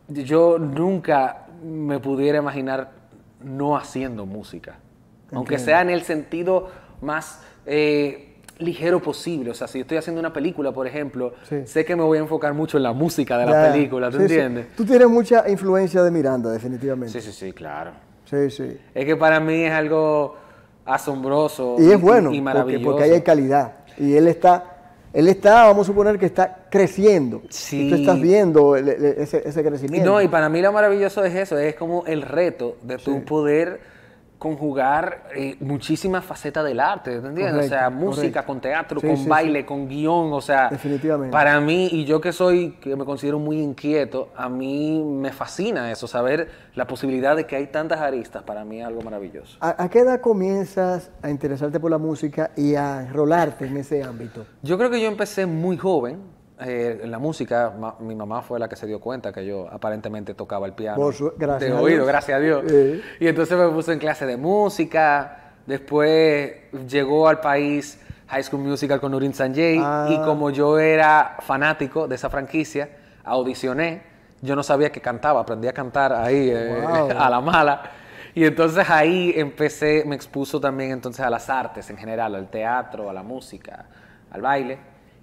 yo 0.09 0.59
nunca 0.59 1.45
me 1.63 1.99
pudiera 1.99 2.39
imaginar 2.39 2.91
no 3.41 3.77
haciendo 3.77 4.25
música. 4.25 4.79
Aunque 5.31 5.59
sea 5.59 5.81
en 5.81 5.91
el 5.91 6.01
sentido 6.01 6.67
más 7.01 7.41
eh, 7.65 8.28
ligero 8.59 9.01
posible. 9.01 9.51
O 9.51 9.53
sea, 9.53 9.67
si 9.67 9.79
yo 9.79 9.81
estoy 9.83 9.97
haciendo 9.97 10.19
una 10.19 10.31
película, 10.31 10.71
por 10.71 10.85
ejemplo, 10.87 11.33
Sí. 11.47 11.65
sé 11.65 11.83
que 11.85 11.95
me 11.95 12.03
voy 12.03 12.17
a 12.17 12.21
enfocar 12.21 12.53
mucho 12.53 12.77
en 12.77 12.83
la 12.83 12.93
música 12.93 13.37
de 13.37 13.45
la 13.45 13.65
Ya. 13.67 13.71
película, 13.73 14.09
¿tú 14.11 14.17
Sí, 14.19 14.27
sí. 14.27 14.33
entiendes? 14.33 14.67
Tú 14.75 14.85
tienes 14.85 15.07
mucha 15.09 15.49
influencia 15.49 16.03
de 16.03 16.11
Miranda, 16.11 16.51
definitivamente. 16.51 17.19
Sí, 17.19 17.25
sí, 17.25 17.31
sí, 17.31 17.51
claro. 17.53 17.91
Sí, 18.25 18.49
sí. 18.51 18.77
Es 18.93 19.05
que 19.05 19.15
para 19.15 19.39
mí 19.39 19.63
es 19.63 19.71
algo 19.71 20.35
asombroso 20.85 21.75
Y 21.79 21.91
es 21.91 21.99
bueno, 22.01 22.29
y 22.29 22.35
porque, 22.35 22.41
maravilloso. 22.41 22.85
porque 22.85 23.03
ahí 23.03 23.11
hay 23.11 23.21
calidad. 23.21 23.73
Y 23.97 24.13
él 24.15 24.27
está, 24.27 24.63
él 25.13 25.27
está, 25.27 25.65
vamos 25.67 25.87
a 25.87 25.91
suponer 25.91 26.17
que 26.19 26.25
está 26.25 26.65
creciendo. 26.69 27.41
Sí. 27.49 27.87
Y 27.87 27.89
tú 27.89 27.95
estás 27.95 28.19
viendo 28.21 28.75
el- 28.75 28.89
el- 28.89 29.05
ese, 29.05 29.41
ese 29.47 29.63
crecimiento. 29.63 30.09
No, 30.09 30.21
y 30.21 30.27
para 30.27 30.49
mí 30.49 30.61
lo 30.61 30.71
maravilloso 30.71 31.23
es 31.23 31.35
eso, 31.35 31.57
es 31.57 31.75
como 31.75 32.05
el 32.05 32.21
reto 32.21 32.77
de 32.83 32.97
tu 32.97 33.23
poder 33.23 33.79
conjugar 34.39 35.25
eh, 35.35 35.57
muchísimas 35.59 36.23
facetas 36.23 36.63
del 36.63 36.79
arte, 36.79 37.19
¿te 37.19 37.27
entiendes? 37.27 37.65
o 37.65 37.69
sea, 37.69 37.89
música 37.89 38.21
correcto. 38.21 38.45
con 38.47 38.61
teatro, 38.61 38.99
Sí, 39.01 39.07
con 39.07 39.17
sí, 39.17 39.27
baile, 39.27 39.65
con 39.65 39.87
guion, 39.89 40.31
o 40.31 40.39
sea, 40.39 40.69
Definitivamente. 40.69 41.31
para 41.31 41.59
mí, 41.59 41.89
y 41.91 42.05
yo 42.05 42.21
que 42.21 42.31
soy, 42.31 42.71
que 42.79 42.95
me 42.95 43.03
considero 43.03 43.37
muy 43.37 43.59
inquieto, 43.61 44.29
a 44.37 44.47
mí 44.47 45.03
me 45.03 45.33
fascina 45.33 45.91
eso, 45.91 46.07
saber 46.07 46.49
la 46.73 46.87
posibilidad 46.87 47.35
de 47.35 47.45
que 47.45 47.57
hay 47.57 47.67
tantas 47.67 47.99
aristas, 47.99 48.41
para 48.43 48.63
mí 48.63 48.79
es 48.79 48.87
algo 48.87 49.01
maravilloso. 49.01 49.57
¿A, 49.59 49.83
a 49.83 49.89
qué 49.89 49.99
edad 49.99 50.21
comienzas 50.21 51.11
a 51.21 51.29
interesarte 51.29 51.77
por 51.79 51.91
la 51.91 51.97
música 51.97 52.51
y 52.55 52.75
a 52.75 53.01
enrolarte 53.01 53.65
en 53.67 53.75
ese 53.75 54.03
ámbito? 54.03 54.45
Yo 54.63 54.77
creo 54.77 54.89
que 54.89 55.01
yo 55.01 55.07
empecé 55.09 55.45
muy 55.45 55.77
joven 55.77 56.38
eh, 56.61 56.99
en 57.03 57.11
la 57.11 57.19
música. 57.19 57.73
Ma- 57.77 57.95
mi 57.99 58.15
mamá 58.15 58.41
fue 58.41 58.59
la 58.59 58.67
que 58.69 58.75
se 58.75 58.85
dio 58.87 58.99
cuenta 58.99 59.31
que 59.31 59.45
yo 59.45 59.67
aparentemente 59.71 60.33
tocaba 60.33 60.65
el 60.65 60.73
piano. 60.73 61.11
Su- 61.11 61.33
gracias 61.37 61.71
de 61.71 61.77
a 61.77 61.81
oído, 61.81 61.97
Dios. 61.99 62.07
gracias 62.07 62.37
a 62.37 62.39
Dios. 62.41 62.63
Sí. 62.67 63.01
Y 63.19 63.27
entonces 63.27 63.57
me 63.57 63.67
puse 63.69 63.93
en 63.93 63.99
clase 63.99 64.25
de 64.25 64.37
música. 64.37 65.35
Después 65.65 66.53
llegó 66.87 67.27
al 67.27 67.39
país 67.39 67.99
High 68.27 68.43
School 68.43 68.61
Musical 68.61 68.99
con 68.99 69.11
Nurin 69.11 69.33
Sanjay. 69.33 69.79
Ah. 69.81 70.07
Y 70.09 70.17
como 70.19 70.49
yo 70.49 70.77
era 70.79 71.37
fanático 71.41 72.07
de 72.07 72.15
esa 72.15 72.29
franquicia, 72.29 72.89
audicioné. 73.23 74.01
Yo 74.41 74.55
no 74.55 74.63
sabía 74.63 74.91
que 74.91 75.01
cantaba, 75.01 75.41
aprendí 75.41 75.67
a 75.67 75.73
cantar 75.73 76.13
ahí 76.13 76.49
eh, 76.51 76.81
Wow. 76.81 77.11
a 77.19 77.29
la 77.29 77.41
mala. 77.41 77.81
Y 78.35 78.45
entonces 78.45 78.89
ahí 78.89 79.33
empecé, 79.35 80.03
me 80.05 80.15
expuso 80.15 80.61
también 80.61 80.91
entonces 80.91 81.25
a 81.25 81.29
las 81.29 81.49
artes 81.49 81.89
en 81.89 81.97
general, 81.97 82.35
al 82.35 82.47
teatro, 82.49 83.09
a 83.09 83.13
la 83.13 83.23
música, 83.23 83.85
al 84.31 84.41
baile. 84.41 84.77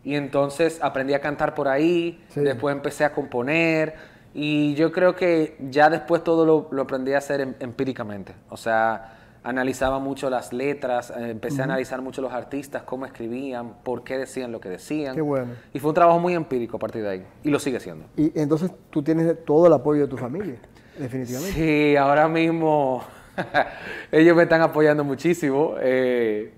Y 0.06 0.14
entonces 0.14 0.78
aprendí 0.82 1.14
a 1.14 1.20
cantar 1.20 1.52
por 1.56 1.66
ahí, 1.66 2.22
Sí. 2.28 2.38
después 2.40 2.74
empecé 2.74 3.04
a 3.04 3.12
componer 3.12 3.94
y 4.34 4.74
yo 4.74 4.92
creo 4.92 5.16
que 5.16 5.56
ya 5.68 5.90
después 5.90 6.22
todo 6.22 6.46
lo, 6.46 6.68
lo 6.70 6.82
aprendí 6.82 7.12
a 7.12 7.18
hacer 7.18 7.40
em- 7.40 7.54
empíricamente. 7.58 8.32
O 8.48 8.56
sea, 8.56 9.14
analizaba 9.42 9.98
mucho 9.98 10.30
las 10.30 10.52
letras, 10.52 11.10
eh, 11.10 11.30
empecé 11.30 11.60
a 11.62 11.64
analizar 11.64 12.02
mucho 12.02 12.22
los 12.22 12.32
artistas, 12.32 12.84
cómo 12.84 13.04
escribían, 13.04 13.74
por 13.82 14.04
qué 14.04 14.16
decían 14.16 14.52
lo 14.52 14.60
que 14.60 14.68
decían. 14.68 15.16
Qué 15.16 15.20
bueno. 15.22 15.54
Y 15.74 15.80
fue 15.80 15.88
un 15.88 15.94
trabajo 15.96 16.20
muy 16.20 16.34
empírico 16.34 16.76
a 16.76 16.80
partir 16.80 17.02
de 17.02 17.08
ahí. 17.08 17.26
Y 17.42 17.50
lo 17.50 17.58
sigue 17.58 17.80
siendo. 17.80 18.04
Y 18.16 18.30
entonces 18.38 18.70
tú 18.90 19.02
tienes 19.02 19.44
todo 19.44 19.66
el 19.66 19.72
apoyo 19.72 20.02
de 20.02 20.08
tu 20.08 20.16
familia, 20.16 20.54
definitivamente. 20.96 21.52
Sí, 21.54 21.96
ahora 21.96 22.28
mismo 22.28 23.02
ellos 24.12 24.36
me 24.36 24.44
están 24.44 24.62
apoyando 24.62 25.02
muchísimo 25.02 25.74
eh, 25.80 26.52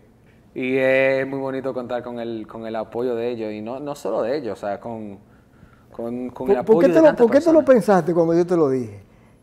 y 0.61 0.77
es 0.77 1.27
muy 1.27 1.39
bonito 1.39 1.73
contar 1.73 2.03
con 2.03 2.19
el, 2.19 2.47
con 2.47 2.67
el 2.67 2.75
apoyo 2.77 3.15
de 3.15 3.31
ellos 3.31 3.53
y 3.53 3.61
no, 3.61 3.79
no 3.81 3.95
solo 3.95 4.23
de 4.23 4.37
ellos, 4.37 4.59
o 4.59 4.61
sea, 4.67 4.81
con, 4.81 5.19
con, 5.93 6.31
con 6.31 6.51
el 6.51 6.57
¿Por, 6.57 6.65
por 6.65 6.77
apoyo 6.77 6.81
qué 6.81 6.95
de 6.95 7.03
lo, 7.03 7.17
por 7.17 7.31
qué 7.31 7.41
te 7.41 7.53
lo 7.53 7.65
pensaste 7.65 8.13
cuando 8.13 8.35
yo 8.35 8.47
te 8.47 8.57
lo 8.57 8.69
dije? 8.69 9.01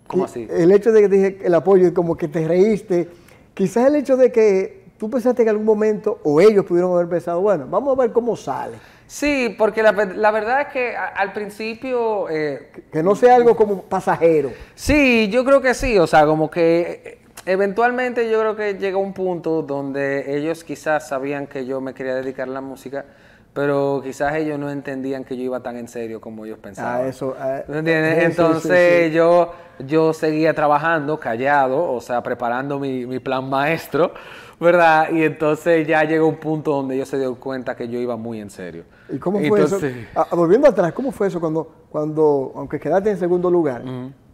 ¿Cómo 0.08 0.26
Que 0.26 0.32
así? 0.32 0.48
El 0.50 0.72
hecho 0.72 0.92
de 0.92 1.02
que 1.02 1.10
te 1.10 1.16
dije 1.16 1.38
el 1.44 1.54
apoyo, 1.56 1.94
como 1.94 2.16
que 2.18 2.28
te 2.28 2.48
reíste, 2.48 3.10
quizás 3.54 3.88
el 3.88 3.96
hecho 3.96 4.18
de 4.18 4.32
que 4.32 4.84
tú 4.98 5.10
pensaste 5.10 5.42
en 5.44 5.50
algún 5.50 5.66
momento, 5.66 6.20
o 6.24 6.40
ellos 6.42 6.66
pudieron 6.66 6.92
haber 6.94 7.08
pensado, 7.08 7.42
bueno, 7.42 7.66
vamos 7.70 7.98
a 7.98 8.02
ver 8.02 8.12
cómo 8.12 8.36
sale. 8.36 8.78
Sí, 9.08 9.56
porque 9.58 9.84
la, 9.84 9.92
la 9.92 10.32
verdad 10.32 10.62
es 10.62 10.68
que 10.74 10.96
a- 10.96 11.08
al 11.08 11.32
principio... 11.34 12.28
eh, 12.30 12.72
Que 12.92 13.04
no 13.04 13.16
sea 13.16 13.36
algo 13.36 13.56
como 13.56 13.84
pasajero. 13.84 14.52
Sí, 14.74 15.30
yo 15.30 15.46
creo 15.46 15.62
que 15.62 15.74
sí, 15.74 15.98
o 16.00 16.08
sea, 16.08 16.26
como 16.26 16.50
que 16.50 17.20
eventualmente 17.46 18.30
yo 18.30 18.40
creo 18.40 18.56
que 18.56 18.74
llega 18.76 18.98
un 18.98 19.14
punto 19.14 19.62
donde 19.62 20.38
ellos 20.38 20.64
quizás 20.64 21.08
sabían 21.08 21.48
que 21.48 21.66
yo 21.66 21.82
me 21.82 21.94
quería 21.94 22.16
dedicar 22.16 22.48
a 22.48 22.52
la 22.52 22.62
música, 22.62 23.06
pero 23.54 24.02
quizás 24.04 24.36
ellos 24.36 24.60
no 24.60 24.70
entendían 24.70 25.24
que 25.24 25.38
yo 25.38 25.44
iba 25.44 25.62
tan 25.62 25.78
en 25.78 25.88
serio 25.88 26.20
como 26.20 26.46
ellos 26.46 26.60
pensaban. 26.60 27.06
Ah, 27.06 27.08
eso, 27.08 27.36
ah, 27.40 27.62
Entonces 27.70 28.62
sí, 29.04 29.08
sí. 29.10 29.16
Yo, 29.16 29.54
yo 29.88 30.12
seguía 30.14 30.54
trabajando 30.54 31.20
callado, 31.20 31.92
o 31.94 32.02
sea, 32.02 32.22
preparando 32.22 32.80
mi, 32.80 33.06
mi 33.06 33.20
plan 33.20 33.50
maestro, 33.50 34.12
¿verdad? 34.60 35.10
Y 35.12 35.24
entonces 35.24 35.88
ya 35.88 36.04
llegó 36.04 36.28
un 36.28 36.36
punto 36.38 36.72
donde 36.72 36.96
ellos 36.96 37.08
se 37.08 37.18
dieron 37.18 37.36
cuenta 37.36 37.76
que 37.76 37.88
yo 37.88 38.00
iba 38.00 38.18
muy 38.18 38.42
en 38.42 38.50
serio. 38.50 38.84
¿Y 39.10 39.18
cómo 39.20 39.38
fue 39.40 39.62
Entonces- 39.62 39.84
eso? 39.84 40.10
Ah, 40.16 40.28
volviendo 40.36 40.68
atrás, 40.68 40.92
¿cómo 40.94 41.12
fue 41.14 41.28
eso 41.28 41.40
cuando, 41.40 41.72
cuando 41.90 42.52
aunque 42.56 42.78
quedaste 42.80 43.12
en 43.12 43.18
segundo 43.18 43.50
lugar, 43.50 43.84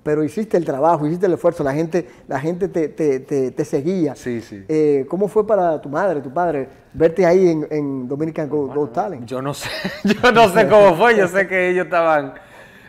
pero 0.04 0.24
hiciste 0.24 0.58
el 0.58 0.66
trabajo, 0.66 1.06
hiciste 1.06 1.28
el 1.28 1.34
esfuerzo, 1.34 1.64
la 1.64 1.74
gente, 1.74 2.08
la 2.28 2.40
gente 2.40 2.68
te, 2.68 2.88
te, 2.90 3.20
te, 3.20 3.52
te 3.52 3.66
seguía? 3.66 4.16
Sí, 4.16 4.42
sí. 4.42 4.64
Eh, 4.68 5.06
¿Cómo 5.10 5.28
fue 5.28 5.46
para 5.46 5.80
tu 5.80 5.90
madre, 5.90 6.22
tu 6.22 6.34
padre, 6.34 6.68
verte 6.94 7.26
ahí 7.26 7.50
en, 7.50 7.68
en 7.70 8.08
Dominican 8.08 8.50
Go- 8.50 8.88
Talent? 8.90 9.26
Yo 9.26 9.42
no 9.42 9.54
sé, 9.54 9.70
yo 10.04 10.32
no 10.32 10.50
sé 10.50 10.68
cómo 10.68 10.96
fue, 10.96 11.16
yo 11.18 11.28
sé 11.28 11.48
que 11.48 11.70
ellos 11.70 11.86
estaban, 11.86 12.34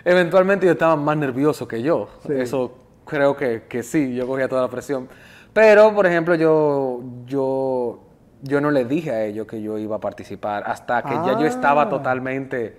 eventualmente 0.05 0.67
ellos 0.67 0.75
estaban 0.77 1.05
más 1.05 1.17
nerviosos 1.17 1.69
que 1.69 1.83
yo, 1.83 2.09
Sí. 2.27 2.33
eso 2.37 2.73
creo 3.05 3.37
que, 3.37 3.65
que 3.69 3.83
sí, 3.83 4.15
yo 4.15 4.27
cogía 4.27 4.49
toda 4.49 4.63
la 4.63 4.69
presión, 4.71 5.09
pero 5.53 5.95
por 5.95 6.07
ejemplo 6.07 6.35
yo, 6.35 7.03
yo, 7.27 8.01
yo 8.43 8.61
no 8.61 8.71
les 8.71 8.89
dije 8.89 9.11
a 9.11 9.25
ellos 9.25 9.47
que 9.47 9.61
yo 9.61 9.77
iba 9.77 9.97
a 9.97 10.01
participar 10.01 10.63
hasta 10.67 11.03
que 11.03 11.15
ya 11.15 11.39
yo 11.39 11.47
estaba 11.47 11.83
Ah. 11.83 11.89
totalmente 11.91 12.75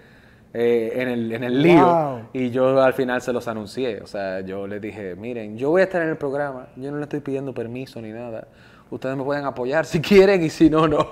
eh, 0.54 0.94
en, 0.96 1.08
el, 1.08 1.32
en 1.32 1.44
el 1.44 1.62
lío 1.64 1.86
Wow. 1.86 2.20
y 2.32 2.52
yo 2.52 2.80
al 2.82 2.94
final 2.94 3.22
se 3.22 3.34
los 3.34 3.48
anuncié, 3.48 4.02
o 4.02 4.08
sea, 4.08 4.42
yo 4.42 4.68
les 4.68 4.80
dije, 4.82 5.16
miren, 5.16 5.58
yo 5.58 5.72
voy 5.72 5.82
a 5.82 5.86
estar 5.86 6.02
en 6.04 6.10
el 6.10 6.18
programa, 6.18 6.68
yo 6.76 6.92
no 6.92 6.98
le 6.98 7.04
estoy 7.04 7.22
pidiendo 7.22 7.54
permiso 7.54 8.00
ni 8.02 8.12
nada, 8.12 8.48
ustedes 8.92 9.18
me 9.18 9.24
pueden 9.24 9.46
apoyar 9.46 9.86
si 9.86 10.00
quieren 10.10 10.44
y 10.44 10.50
si 10.50 10.70
no, 10.70 10.88
no. 10.88 11.08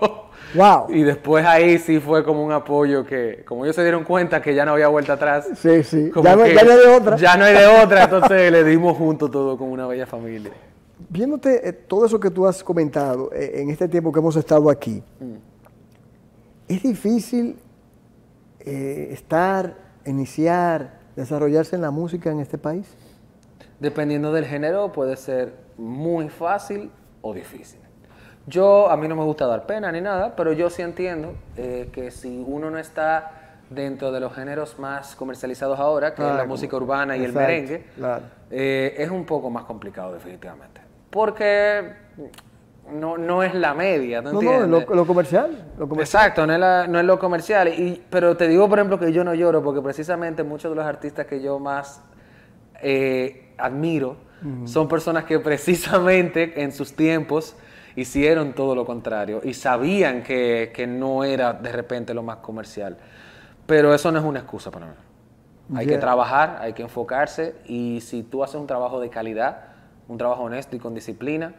Wow. 0.53 0.87
Y 0.89 1.01
después 1.03 1.45
ahí 1.45 1.77
sí 1.79 1.99
fue 1.99 2.23
como 2.23 2.45
un 2.45 2.51
apoyo 2.51 3.03
que, 3.05 3.43
como 3.47 3.63
ellos 3.65 3.75
se 3.75 3.83
dieron 3.83 4.03
cuenta 4.03 4.41
que 4.41 4.53
ya 4.53 4.65
no 4.65 4.73
había 4.73 4.89
vuelta 4.89 5.13
atrás. 5.13 5.47
Sí, 5.55 5.83
sí. 5.83 6.11
Ya 6.23 6.35
no, 6.35 6.43
que 6.43 6.53
ya 6.53 6.63
no 6.63 6.71
hay 6.71 6.77
de 6.77 6.87
otra. 6.87 7.15
Ya 7.17 7.37
no 7.37 7.45
hay 7.45 7.53
de 7.55 7.67
otra, 7.67 8.03
entonces 8.05 8.51
le 8.51 8.63
dimos 8.63 8.97
juntos 8.97 9.31
todo 9.31 9.57
como 9.57 9.71
una 9.71 9.87
bella 9.87 10.05
familia. 10.05 10.51
Viéndote 11.09 11.67
eh, 11.67 11.73
todo 11.73 12.05
eso 12.05 12.19
que 12.19 12.29
tú 12.29 12.45
has 12.45 12.63
comentado 12.63 13.31
eh, 13.33 13.53
en 13.55 13.69
este 13.71 13.87
tiempo 13.87 14.11
que 14.11 14.19
hemos 14.19 14.35
estado 14.35 14.69
aquí, 14.69 15.01
es 16.67 16.83
difícil 16.83 17.57
eh, 18.65 19.09
estar, 19.11 19.75
iniciar, 20.05 20.99
desarrollarse 21.15 21.75
en 21.75 21.81
la 21.81 21.91
música 21.91 22.31
en 22.31 22.39
este 22.39 22.57
país. 22.57 22.87
Dependiendo 23.79 24.31
del 24.31 24.45
género 24.45 24.91
puede 24.91 25.17
ser 25.17 25.53
muy 25.77 26.29
fácil 26.29 26.91
o 27.21 27.33
difícil. 27.33 27.79
Yo, 28.47 28.89
a 28.89 28.97
mí 28.97 29.07
no 29.07 29.15
me 29.15 29.23
gusta 29.23 29.45
dar 29.45 29.65
pena 29.65 29.91
ni 29.91 30.01
nada, 30.01 30.35
pero 30.35 30.51
yo 30.53 30.69
sí 30.69 30.81
entiendo 30.81 31.33
eh, 31.57 31.89
que 31.91 32.11
si 32.11 32.43
uno 32.45 32.69
no 32.71 32.77
está 32.79 33.37
dentro 33.69 34.11
de 34.11 34.19
los 34.19 34.33
géneros 34.33 34.77
más 34.79 35.15
comercializados 35.15 35.79
ahora, 35.79 36.13
que 36.13 36.21
es 36.21 36.27
Ah, 36.27 36.37
la 36.37 36.45
música 36.45 36.75
urbana 36.75 37.15
y 37.15 37.19
el 37.19 37.27
exacto, 37.31 37.47
merengue, 37.47 37.85
claro. 37.95 38.23
eh, 38.49 38.95
es 38.97 39.09
un 39.09 39.25
poco 39.25 39.49
más 39.49 39.63
complicado 39.65 40.13
definitivamente. 40.13 40.81
Porque 41.09 41.93
no, 42.89 43.17
no 43.17 43.43
es 43.43 43.53
la 43.55 43.73
media, 43.73 44.21
¿no 44.21 44.33
No, 44.33 44.41
no, 44.41 44.41
entiendes? 44.41 44.89
lo, 44.89 44.95
lo 44.95 45.05
comercial. 45.07 45.65
Lo 45.77 45.87
comercial. 45.87 46.23
Exacto, 46.23 46.47
no 46.47 46.53
es, 46.53 46.59
la- 46.59 46.87
no 46.87 46.99
es 46.99 47.05
lo 47.05 47.19
comercial. 47.19 47.67
Y, 47.69 48.01
pero 48.09 48.35
te 48.35 48.47
digo, 48.47 48.67
por 48.67 48.79
ejemplo, 48.79 48.99
que 48.99 49.11
yo 49.13 49.23
no 49.23 49.33
lloro 49.33 49.63
porque 49.63 49.81
precisamente 49.81 50.43
muchos 50.43 50.71
de 50.71 50.75
los 50.75 50.85
artistas 50.85 51.25
que 51.25 51.41
yo 51.41 51.59
más 51.59 52.01
eh, 52.81 53.53
admiro 53.57 54.17
son 54.65 54.87
personas 54.87 55.25
que 55.25 55.39
precisamente 55.39 56.63
en 56.63 56.71
sus 56.71 56.95
tiempos 56.95 57.55
hicieron 57.95 58.53
todo 58.53 58.73
lo 58.73 58.85
contrario 58.85 59.41
y 59.43 59.53
sabían 59.53 60.23
que, 60.23 60.71
que 60.73 60.87
no 60.87 61.23
era 61.23 61.53
de 61.53 61.71
repente 61.71 62.13
lo 62.15 62.23
más 62.23 62.37
comercial. 62.37 62.97
Pero 63.67 63.93
eso 63.93 64.11
no 64.11 64.17
es 64.17 64.25
una 64.25 64.39
excusa 64.39 64.71
para 64.71 64.87
mí. 64.87 64.93
Hay 65.75 65.85
que 65.85 65.97
trabajar, 65.99 66.57
hay 66.59 66.73
que 66.73 66.81
enfocarse 66.81 67.53
y 67.65 68.01
si 68.01 68.23
tú 68.23 68.43
haces 68.43 68.55
un 68.55 68.65
trabajo 68.67 68.99
de 68.99 69.09
calidad, 69.09 69.59
un 70.07 70.17
trabajo 70.17 70.41
honesto 70.43 70.75
y 70.75 70.79
con 70.79 70.95
disciplina, 70.95 71.53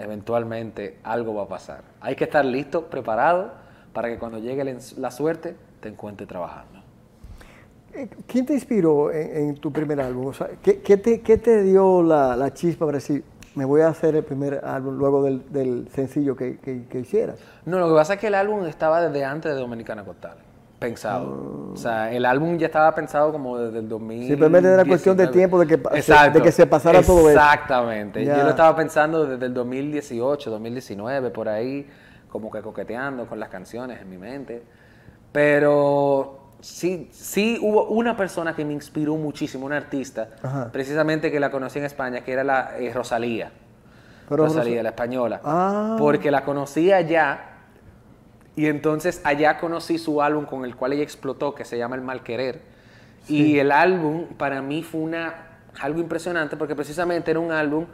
eventualmente 0.00 0.98
algo 1.02 1.34
va 1.34 1.44
a 1.44 1.48
pasar. 1.48 1.82
Hay 2.00 2.16
que 2.16 2.24
estar 2.24 2.44
listo, 2.44 2.86
preparado, 2.86 3.52
para 3.92 4.08
que 4.08 4.18
cuando 4.18 4.38
llegue 4.38 4.76
la 4.96 5.10
suerte 5.10 5.56
te 5.80 5.88
encuentre 5.88 6.26
trabajando. 6.26 6.80
Eh, 7.92 8.08
¿Quién 8.26 8.46
te 8.46 8.54
inspiró 8.54 9.10
en, 9.12 9.48
en 9.48 9.54
tu 9.56 9.72
primer 9.72 10.00
álbum? 10.00 10.26
O 10.26 10.32
sea, 10.32 10.48
¿qué, 10.62 10.80
qué 10.80 10.96
te, 10.96 11.20
qué 11.22 11.38
te 11.38 11.62
dio 11.62 12.02
la, 12.02 12.36
la 12.36 12.54
chispa 12.54 12.86
para 12.86 12.98
decir, 12.98 13.24
me 13.54 13.64
voy 13.64 13.80
a 13.80 13.88
hacer 13.88 14.14
el 14.14 14.24
primer 14.24 14.64
álbum 14.64 14.96
luego 14.96 15.24
del, 15.24 15.50
del 15.52 15.88
sencillo 15.88 16.36
que, 16.36 16.58
que, 16.58 16.86
que 16.86 17.00
hicieras? 17.00 17.38
No, 17.66 17.78
lo 17.78 17.88
que 17.88 17.94
pasa 17.94 18.14
es 18.14 18.20
que 18.20 18.28
el 18.28 18.34
álbum 18.34 18.64
estaba 18.66 19.00
desde 19.00 19.24
antes 19.24 19.52
de 19.52 19.58
Dominicana 19.58 20.02
Got 20.02 20.24
Pensado. 20.80 21.70
O 21.74 21.76
sea, 21.76 22.10
el 22.10 22.24
álbum 22.24 22.56
ya 22.56 22.66
estaba 22.66 22.92
pensado 22.94 23.30
como 23.30 23.58
desde 23.58 23.78
el 23.80 23.88
2000. 23.88 24.28
Simplemente 24.28 24.72
era 24.72 24.84
cuestión 24.84 25.16
de 25.16 25.28
tiempo 25.28 25.60
de 25.60 25.66
que 25.66 26.02
se- 26.02 26.30
de 26.30 26.42
que 26.42 26.50
se 26.50 26.66
pasara 26.66 27.02
todo 27.02 27.20
eso. 27.30 27.38
Exactamente. 27.38 28.24
Ya. 28.24 28.38
Yo 28.38 28.42
lo 28.44 28.50
estaba 28.50 28.74
pensando 28.74 29.26
desde 29.26 29.44
el 29.46 29.54
2018, 29.54 30.50
2019, 30.50 31.30
por 31.30 31.48
ahí, 31.50 31.86
como 32.30 32.50
que 32.50 32.62
coqueteando 32.62 33.26
con 33.26 33.38
las 33.38 33.50
canciones 33.50 34.00
en 34.00 34.08
mi 34.08 34.16
mente. 34.18 34.62
Pero 35.32 36.38
sí, 36.60 37.08
sí 37.12 37.58
hubo 37.62 37.84
una 37.88 38.16
persona 38.16 38.54
que 38.56 38.64
me 38.64 38.72
inspiró 38.72 39.16
muchísimo, 39.16 39.66
una 39.66 39.76
artista, 39.76 40.28
Ajá. 40.42 40.70
precisamente 40.72 41.30
que 41.30 41.38
la 41.40 41.50
conocí 41.50 41.78
en 41.78 41.84
España, 41.84 42.22
que 42.22 42.32
era 42.32 42.42
la 42.42 42.78
eh, 42.78 42.90
Rosalía. 42.92 43.50
Pero 44.28 44.44
Rosalía, 44.44 44.74
Rosa- 44.76 44.82
la 44.82 44.88
española. 44.90 45.40
Ah. 45.44 45.96
Porque 45.98 46.30
la 46.30 46.44
conocí 46.44 46.90
allá 46.92 47.49
y 48.56 48.66
entonces 48.66 49.20
allá 49.24 49.58
conocí 49.58 49.98
su 49.98 50.22
álbum 50.22 50.44
con 50.44 50.64
el 50.64 50.76
cual 50.76 50.92
ella 50.92 51.02
explotó, 51.02 51.54
que 51.54 51.64
se 51.64 51.78
llama 51.78 51.96
El 51.96 52.02
Mal 52.02 52.22
Querer. 52.22 52.60
Y 53.28 53.58
el 53.58 53.70
álbum 53.70 54.26
para 54.36 54.60
mí 54.62 54.82
fue 54.82 55.00
una, 55.00 55.60
algo 55.80 56.00
impresionante 56.00 56.56
porque 56.56 56.74
precisamente 56.74 57.30
era 57.30 57.40
un 57.40 57.52
álbum 57.52 57.86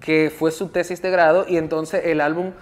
que 0.00 0.30
fue 0.36 0.50
su 0.50 0.68
tesis 0.68 1.00
de 1.00 1.10
grado 1.10 1.46
y 1.48 1.56
entonces 1.56 2.02
el 2.04 2.20
álbum 2.20 2.52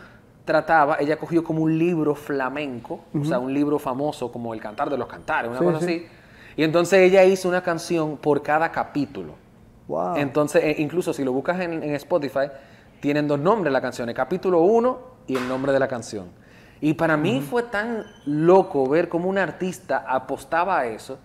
trataba, 0.45 0.97
ella 1.01 1.17
cogió 1.19 1.43
como 1.43 1.63
un 1.63 1.79
libro 1.79 2.15
flamenco, 2.15 3.05
o 3.19 3.25
sea, 3.25 3.39
un 3.39 3.53
libro 3.53 3.79
famoso 3.79 4.31
como 4.31 4.55
El 4.55 4.61
Cantar 4.61 4.91
de 4.91 4.99
los 4.99 5.09
Cantares, 5.09 5.51
una 5.51 5.59
Sí, 5.59 5.65
cosa 5.65 5.81
sí. 5.81 5.85
así. 5.85 6.07
Y 6.57 6.65
entonces 6.65 7.01
ella 7.01 7.25
hizo 7.25 7.49
una 7.49 7.63
canción 7.63 8.17
por 8.19 8.43
cada 8.43 8.71
capítulo. 8.71 9.35
Wow. 9.89 10.17
Entonces, 10.17 10.63
eh, 10.65 10.77
incluso 10.79 11.13
si 11.13 11.25
lo 11.25 11.33
buscas 11.33 11.61
en, 11.61 11.83
en 11.83 11.95
Spotify, 11.95 12.51
tienen 13.01 13.27
dos 13.27 13.39
nombres 13.41 13.73
las 13.73 13.83
canciones, 13.83 14.15
capítulo 14.15 14.61
1 14.61 15.01
y 15.27 15.37
el 15.37 15.49
nombre 15.49 15.73
de 15.73 15.79
la 15.81 15.89
canción. 15.89 16.27
Y 16.83 16.95
para 16.95 17.17
mí 17.17 17.41
fue 17.41 17.63
tan 17.63 18.05
loco 18.27 18.87
ver 18.89 19.09
cómo 19.09 19.29
un 19.31 19.39
artista 19.39 20.05
apostaba 20.07 20.81
a 20.81 20.87
eso 20.87 21.17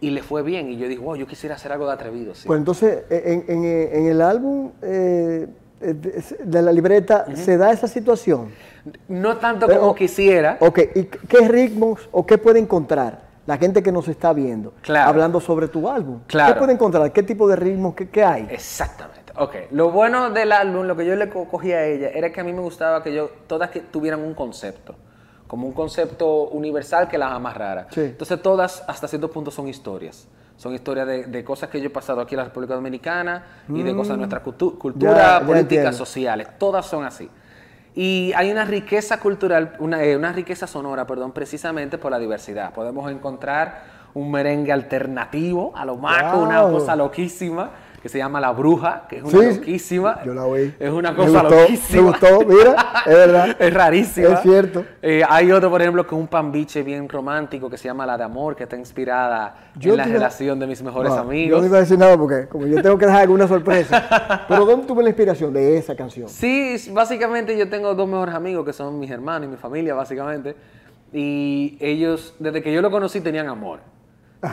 y 0.00 0.10
le 0.10 0.20
fue 0.22 0.42
bien. 0.42 0.68
Y 0.68 0.76
yo 0.78 0.88
dije, 0.88 1.00
wow, 1.00 1.14
yo 1.14 1.26
quisiera 1.28 1.54
hacer 1.54 1.70
algo 1.70 1.86
de 1.86 1.92
atrevido. 1.92 2.34
sí". 2.34 2.46
Pues 2.48 2.58
entonces, 2.58 3.04
en, 3.08 3.44
en- 3.46 3.64
en 3.64 4.06
el 4.06 4.20
álbum 4.20 4.72
eh, 4.82 5.46
eh, 5.80 5.94
de, 6.44 6.62
la 6.62 6.72
libreta 6.72 7.24
se 7.36 7.56
da 7.56 7.70
esa 7.70 7.86
situación. 7.86 8.50
no 9.06 9.36
tanto 9.36 9.68
Pero- 9.68 9.80
como 9.80 9.94
quisiera. 9.94 10.56
Ok, 10.60 10.80
¿y 10.96 11.04
qué 11.04 11.46
ritmos 11.48 12.08
o 12.10 12.26
qué 12.26 12.36
puede 12.36 12.58
encontrar 12.58 13.30
la 13.46 13.56
gente 13.58 13.82
que 13.84 13.92
nos 13.92 14.08
está 14.08 14.32
viendo 14.32 14.74
Claro. 14.82 15.08
hablando 15.10 15.38
sobre 15.40 15.68
tu 15.68 15.88
álbum? 15.88 16.18
Claro. 16.26 16.52
¿Qué 16.54 16.58
puede 16.58 16.72
encontrar? 16.72 17.12
¿Qué 17.12 17.22
tipo 17.22 17.46
de 17.48 17.54
ritmos? 17.54 17.94
¿Qué, 17.94 18.08
qué 18.08 18.24
hay? 18.24 18.48
Exactamente. 18.50 19.19
Ok. 19.36 19.54
Lo 19.70 19.90
bueno 19.90 20.30
del 20.30 20.52
álbum, 20.52 20.86
lo 20.86 20.96
que 20.96 21.04
yo 21.06 21.14
le 21.16 21.28
co- 21.28 21.46
cogí 21.48 21.72
a 21.72 21.84
ella, 21.84 22.08
era 22.10 22.30
que 22.32 22.40
a 22.40 22.44
mí 22.44 22.52
me 22.52 22.60
gustaba 22.60 23.02
que 23.02 23.12
yo, 23.14 23.30
todas 23.46 23.70
que 23.70 23.80
tuvieran 23.80 24.20
un 24.20 24.34
concepto. 24.34 24.94
como 25.46 25.66
un 25.66 25.72
concepto 25.72 26.44
universal 26.50 27.08
que 27.08 27.18
las 27.18 27.40
más 27.40 27.56
rara. 27.56 27.88
Sí. 27.90 28.02
Entonces 28.02 28.40
todas 28.40 28.84
hasta 28.86 29.08
cierto 29.08 29.32
punto 29.32 29.50
son 29.50 29.66
historias. 29.66 30.28
Son 30.56 30.72
historias 30.74 31.08
de, 31.08 31.24
de 31.24 31.42
cosas 31.42 31.68
que 31.70 31.80
yo 31.80 31.86
he 31.88 31.90
pasado 31.90 32.20
aquí 32.20 32.36
en 32.36 32.38
la 32.38 32.44
República 32.44 32.74
Dominicana 32.74 33.44
y 33.68 33.82
de 33.82 33.92
cosas 33.96 34.12
de 34.12 34.18
nuestra 34.18 34.44
cultu- 34.44 34.78
cultura, 34.78 35.40
Mm. 35.42 35.46
Políticas, 35.48 35.96
sociales. 35.96 36.46
Todas 36.56 36.86
son 36.86 37.02
así. 37.04 37.28
Y 37.96 38.32
hay 38.36 38.52
una 38.52 38.64
riqueza 38.64 39.18
cultural, 39.18 39.74
una, 39.80 40.04
eh, 40.04 40.16
una 40.16 40.32
riqueza 40.32 40.68
sonora, 40.68 41.04
perdón, 41.08 41.32
precisamente 41.32 41.98
por 41.98 42.12
la 42.12 42.20
diversidad. 42.20 42.72
Podemos 42.72 43.10
encontrar 43.10 43.82
un 44.14 44.30
merengue 44.30 44.70
alternativo 44.72 45.72
a 45.74 45.84
lo 45.84 45.96
maco, 45.96 46.38
una 46.38 46.62
Wow. 46.62 46.72
cosa 46.78 46.94
loquísima 46.94 47.70
que 48.02 48.08
se 48.08 48.18
llama 48.18 48.40
La 48.40 48.52
Bruja, 48.52 49.06
que 49.08 49.18
es 49.18 49.22
una 49.24 49.30
Sí, 49.52 49.56
loquísima. 49.58 50.22
yo 50.24 50.32
la 50.32 50.44
oí. 50.46 50.74
Es 50.80 50.90
una 50.90 51.10
Me 51.12 51.16
cosa 51.18 51.42
gustó, 51.42 51.60
loquísima. 51.60 52.02
Me 52.02 52.08
gustó, 52.08 52.40
mira, 52.46 52.76
es 53.06 53.14
verdad. 53.14 53.56
Es 53.60 53.74
rarísima. 53.74 54.28
Es 54.30 54.40
cierto. 54.40 54.84
Eh, 55.02 55.22
hay 55.28 55.52
otro, 55.52 55.68
por 55.70 55.80
ejemplo, 55.82 56.06
que 56.06 56.14
es 56.14 56.20
un 56.20 56.26
pambiche 56.28 56.82
bien 56.82 57.08
romántico 57.08 57.68
que 57.68 57.76
se 57.76 57.84
llama 57.84 58.06
La 58.06 58.16
de 58.16 58.24
Amor, 58.24 58.56
que 58.56 58.62
está 58.62 58.76
inspirada 58.76 59.70
Yo 59.76 59.92
en 59.92 59.98
la 59.98 60.04
relación 60.04 60.58
de 60.58 60.66
mis 60.66 60.82
mejores 60.82 61.12
No, 61.12 61.18
amigos. 61.18 61.58
Yo 61.58 61.60
no 61.60 61.66
iba 61.66 61.76
a 61.76 61.80
decir 61.80 61.98
nada 61.98 62.16
porque 62.16 62.48
como 62.48 62.66
yo 62.66 62.80
tengo 62.82 62.96
que 62.96 63.06
dejar 63.06 63.22
alguna 63.22 63.46
sorpresa. 63.46 64.44
Pero 64.48 64.64
¿dónde 64.64 64.86
tuve 64.86 65.02
la 65.02 65.10
inspiración 65.10 65.52
de 65.52 65.76
esa 65.76 65.94
canción? 65.94 66.28
Sí, 66.28 66.76
básicamente 66.92 67.56
yo 67.58 67.68
tengo 67.68 67.94
dos 67.94 68.08
mejores 68.08 68.34
amigos 68.34 68.64
que 68.64 68.72
son 68.72 68.98
mis 68.98 69.10
hermanos 69.10 69.46
y 69.48 69.50
mi 69.50 69.56
familia, 69.58 69.94
básicamente. 69.94 70.56
Y 71.12 71.76
ellos, 71.80 72.34
desde 72.38 72.62
que 72.62 72.72
yo 72.72 72.80
lo 72.80 72.90
conocí, 72.90 73.20
tenían 73.20 73.48
amor. 73.48 73.80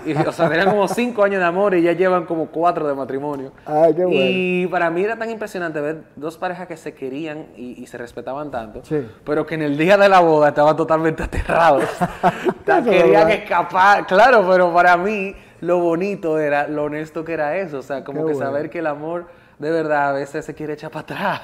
Y, 0.06 0.14
o 0.16 0.32
sea, 0.34 0.50
tenían 0.50 0.70
como 0.70 0.86
cinco 0.90 1.24
años 1.24 1.40
de 1.40 1.46
amor 1.46 1.74
y 1.74 1.82
ya 1.82 1.94
llevan 1.94 2.26
como 2.26 2.48
cuatro 2.48 2.86
de 2.88 2.94
matrimonio. 2.94 3.54
Ay, 3.66 3.94
qué 3.96 4.04
bueno. 4.04 4.20
Y 4.22 4.68
para 4.68 4.90
mí 4.90 5.02
era 5.04 5.18
tan 5.18 5.30
impresionante 5.30 5.80
ver 5.80 6.04
dos 6.18 6.38
parejas 6.38 6.68
que 6.68 6.76
se 6.76 6.94
querían 6.94 7.48
y, 7.56 7.82
y 7.82 7.88
se 7.88 7.98
respetaban 7.98 8.52
tanto, 8.52 8.82
Sí. 8.84 9.08
pero 9.24 9.46
que 9.46 9.56
en 9.56 9.62
el 9.62 9.78
día 9.78 9.98
de 9.98 10.10
la 10.10 10.20
boda 10.20 10.50
estaban 10.50 10.76
totalmente 10.76 11.24
aterrados. 11.24 11.86
Querían 12.84 13.30
escapar. 13.32 14.06
Claro, 14.06 14.46
pero 14.50 14.74
para 14.74 14.98
mí 14.98 15.36
lo 15.62 15.80
bonito 15.80 16.38
era 16.40 16.68
lo 16.68 16.84
honesto 16.86 17.24
que 17.24 17.34
era 17.34 17.56
eso. 17.58 17.80
O 17.80 17.84
sea, 17.84 18.04
como 18.04 18.22
Qué 18.22 18.28
que 18.28 18.34
bueno. 18.34 18.46
saber 18.46 18.70
que 18.70 18.80
el 18.80 18.88
amor 18.88 19.28
de 19.60 19.72
verdad 19.72 20.10
a 20.10 20.12
veces 20.14 20.46
se 20.46 20.54
quiere 20.54 20.74
echar 20.74 20.92
para 20.92 21.02
atrás 21.04 21.42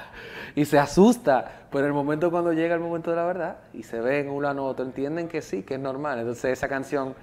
y 0.55 0.65
se 0.65 0.77
asusta, 0.77 1.45
pero 1.71 1.87
el 1.87 1.93
momento 1.93 2.29
cuando 2.29 2.53
llega 2.53 2.75
el 2.75 2.81
momento 2.81 3.09
de 3.09 3.15
la 3.17 3.23
verdad 3.25 3.55
y 3.73 3.83
se 3.83 3.99
ven 4.01 4.29
uno 4.29 4.47
a 4.47 4.53
otro, 4.61 4.85
entienden 4.85 5.27
que 5.27 5.41
sí, 5.41 5.63
que 5.63 5.75
es 5.75 5.79
normal. 5.79 6.19
Entonces 6.19 6.51
esa 6.51 6.67
canción, 6.67 7.15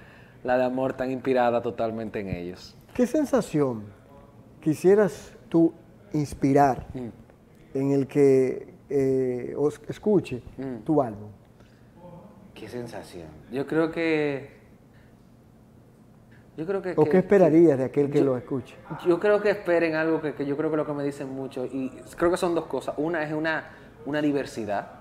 la 0.44 0.56
de 0.58 0.64
amor, 0.64 0.94
tan 0.94 1.10
inspirada 1.10 1.60
totalmente 1.62 2.20
en 2.20 2.28
ellos. 2.28 2.76
¿Qué 2.94 3.06
sensación 3.06 3.84
quisieras 4.60 5.32
tú 5.48 5.72
inspirar 6.12 6.86
Mm. 6.94 7.78
en 7.78 7.90
el 7.92 8.06
que 8.06 8.74
eh, 8.92 9.54
os- 9.56 9.80
escuche 9.88 10.42
Mm. 10.58 10.78
tu 10.84 11.00
álbum? 11.00 11.30
Qué 12.54 12.68
sensación. 12.68 13.28
Yo 13.52 13.66
creo 13.66 13.90
que... 13.92 14.58
Yo 16.56 16.66
creo 16.66 16.82
que... 16.82 16.92
¿O 16.96 17.04
que- 17.04 17.10
qué 17.10 17.18
esperarías 17.18 17.78
de 17.78 17.84
aquel 17.84 18.10
que 18.10 18.18
yo- 18.18 18.24
lo 18.24 18.36
escuche? 18.36 18.74
Yo 19.06 19.18
creo 19.20 19.40
que 19.40 19.50
esperen 19.50 19.94
algo 19.94 20.20
que, 20.20 20.34
que 20.34 20.44
yo 20.44 20.56
creo 20.56 20.70
que 20.70 20.76
lo 20.76 20.84
que 20.84 20.92
me 20.92 21.04
dicen 21.04 21.30
mucho, 21.30 21.64
y 21.64 21.90
creo 22.16 22.30
que 22.30 22.36
son 22.36 22.54
dos 22.54 22.66
cosas. 22.66 22.94
Una 22.98 23.22
es 23.22 23.32
una, 23.32 23.70
una 24.06 24.20
diversidad, 24.20 24.99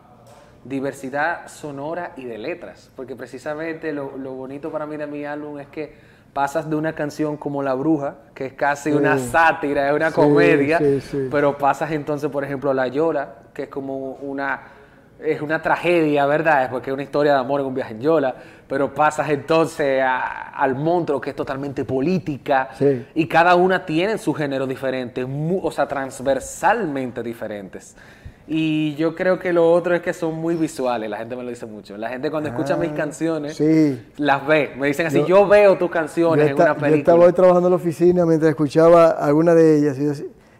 diversidad 0.63 1.47
sonora 1.47 2.11
y 2.17 2.25
de 2.25 2.37
letras, 2.37 2.91
porque 2.95 3.15
precisamente 3.15 3.93
lo, 3.93 4.17
lo 4.17 4.33
bonito 4.33 4.71
para 4.71 4.85
mí 4.85 4.97
de 4.97 5.07
mi 5.07 5.25
álbum 5.25 5.59
es 5.59 5.67
que 5.67 5.93
pasas 6.33 6.69
de 6.69 6.75
una 6.75 6.93
canción 6.93 7.37
como 7.37 7.63
La 7.63 7.73
Bruja, 7.73 8.15
que 8.35 8.45
es 8.47 8.53
casi 8.53 8.91
Sí. 8.91 8.95
una 8.95 9.17
sátira, 9.17 9.87
es 9.89 9.95
una 9.95 10.09
Sí, 10.09 10.15
comedia, 10.15 10.79
sí, 11.01 11.27
pero 11.31 11.57
pasas 11.57 11.91
entonces, 11.91 12.29
por 12.29 12.43
ejemplo, 12.43 12.69
a 12.71 12.73
La 12.73 12.87
Yola, 12.87 13.35
que 13.53 13.63
es 13.63 13.69
como 13.69 14.13
una, 14.21 14.61
es 15.21 15.41
una 15.41 15.61
tragedia, 15.61 16.25
¿verdad? 16.25 16.63
Es 16.65 16.69
porque 16.69 16.91
es 16.91 16.93
una 16.93 17.03
historia 17.03 17.33
de 17.33 17.39
amor 17.39 17.61
en 17.61 17.67
un 17.67 17.73
viaje 17.73 17.93
en 17.93 18.01
Yola, 18.01 18.35
pero 18.67 18.93
pasas 18.93 19.29
entonces 19.29 20.01
a- 20.03 20.49
al 20.51 20.75
monstruo, 20.75 21.19
que 21.19 21.31
es 21.31 21.35
totalmente 21.35 21.83
política, 21.83 22.69
y 23.15 23.27
cada 23.27 23.55
una 23.55 23.85
tiene 23.85 24.17
su 24.17 24.33
género 24.33 24.67
diferente, 24.67 25.25
o 25.25 25.71
sea, 25.71 25.87
transversalmente 25.87 27.23
diferentes. 27.23 27.95
Y 28.51 28.95
yo 28.95 29.13
creo 29.13 29.37
que 29.37 29.53
lo 29.53 29.71
otro 29.71 29.93
es 29.93 30.01
que 30.01 30.11
son 30.11 30.33
muy 30.33 30.55
visuales, 30.55 31.07
la 31.07 31.17
gente 31.17 31.35
me 31.35 31.43
lo 31.43 31.49
dice 31.51 31.67
mucho. 31.67 31.95
La 31.97 32.09
gente 32.09 32.31
cuando 32.31 32.49
escucha 32.49 32.75
mis 32.77 32.89
canciones, 32.93 33.51
Ah, 33.51 33.63
Sí. 33.63 34.01
las 34.17 34.47
ve, 34.47 34.71
me 34.75 34.87
dicen 34.87 35.05
así, 35.05 35.19
Yo- 35.19 35.27
yo, 35.27 35.47
veo 35.47 35.73
tus 35.73 35.87
Yo, 35.87 35.91
canciones 35.91 36.47
en 36.49 36.55
una 36.55 36.65
yo 36.69 36.73
película. 36.75 36.97
estaba 36.97 37.25
hoy 37.25 37.33
trabajando 37.33 37.67
en 37.67 37.71
la 37.73 37.75
oficina 37.75 38.25
mientras 38.25 38.49
escuchaba 38.49 39.09
alguna 39.11 39.53
de 39.53 39.77
ellas. 39.77 39.99
Y 39.99 40.05
yo, 40.05 40.13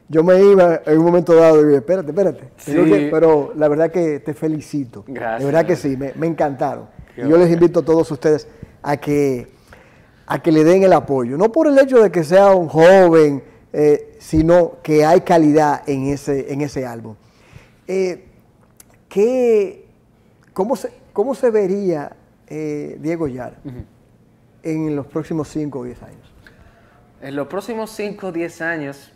yo 0.08 0.24
me 0.24 0.40
iba 0.40 0.82
en 0.86 1.00
un 1.00 1.06
momento 1.06 1.34
dado 1.34 1.62
y 1.62 1.66
dije, 1.66 1.78
espérate, 1.78 2.10
espérate. 2.12 2.44
Tengo 2.64 2.84
Sí. 2.86 2.92
que- 2.92 3.08
pero 3.12 3.54
la 3.56 3.68
verdad 3.68 3.90
que 3.90 4.20
te 4.20 4.36
felicito. 4.36 5.04
Gracias. 5.08 5.40
De 5.40 5.46
verdad 5.48 5.66
que 5.66 5.76
sí, 5.76 5.98
me, 5.98 6.14
me 6.16 6.28
encantaron. 6.28 6.86
Qué 7.16 7.26
y 7.26 7.28
yo 7.30 7.38
les 7.38 7.52
invito 7.52 7.80
a 7.80 7.84
todos 7.86 8.12
ustedes 8.12 8.48
a 8.84 8.98
que, 8.98 9.48
a 10.28 10.40
que 10.44 10.52
le 10.52 10.64
den 10.64 10.84
el 10.84 10.94
apoyo. 10.94 11.38
No 11.40 11.52
por 11.52 11.66
el 11.68 11.80
hecho 11.80 12.04
de 12.04 12.12
que 12.12 12.24
sea 12.24 12.52
un 12.52 12.68
joven, 12.68 13.44
eh, 13.74 14.16
sino 14.20 14.74
que 14.84 15.04
hay 15.06 15.22
calidad 15.22 15.82
en 15.90 16.06
ese, 16.08 16.54
en 16.54 16.62
ese 16.62 16.86
álbum. 16.86 17.16
Eh, 17.92 18.24
¿qué- 19.10 19.88
cómo, 20.54 20.76
se, 20.76 20.92
¿Cómo 21.12 21.34
se 21.34 21.50
vería 21.50 22.16
eh, 22.48 22.98
Diego 23.02 23.28
Yar 23.28 23.58
en 24.62 24.96
los 24.96 25.08
próximos 25.08 25.48
5 25.48 25.80
o 25.80 25.84
10 25.84 26.02
años? 26.04 26.32
En 27.20 27.36
los 27.36 27.48
próximos 27.48 27.90
5 27.90 28.28
o 28.28 28.32
10 28.32 28.62
años, 28.62 29.12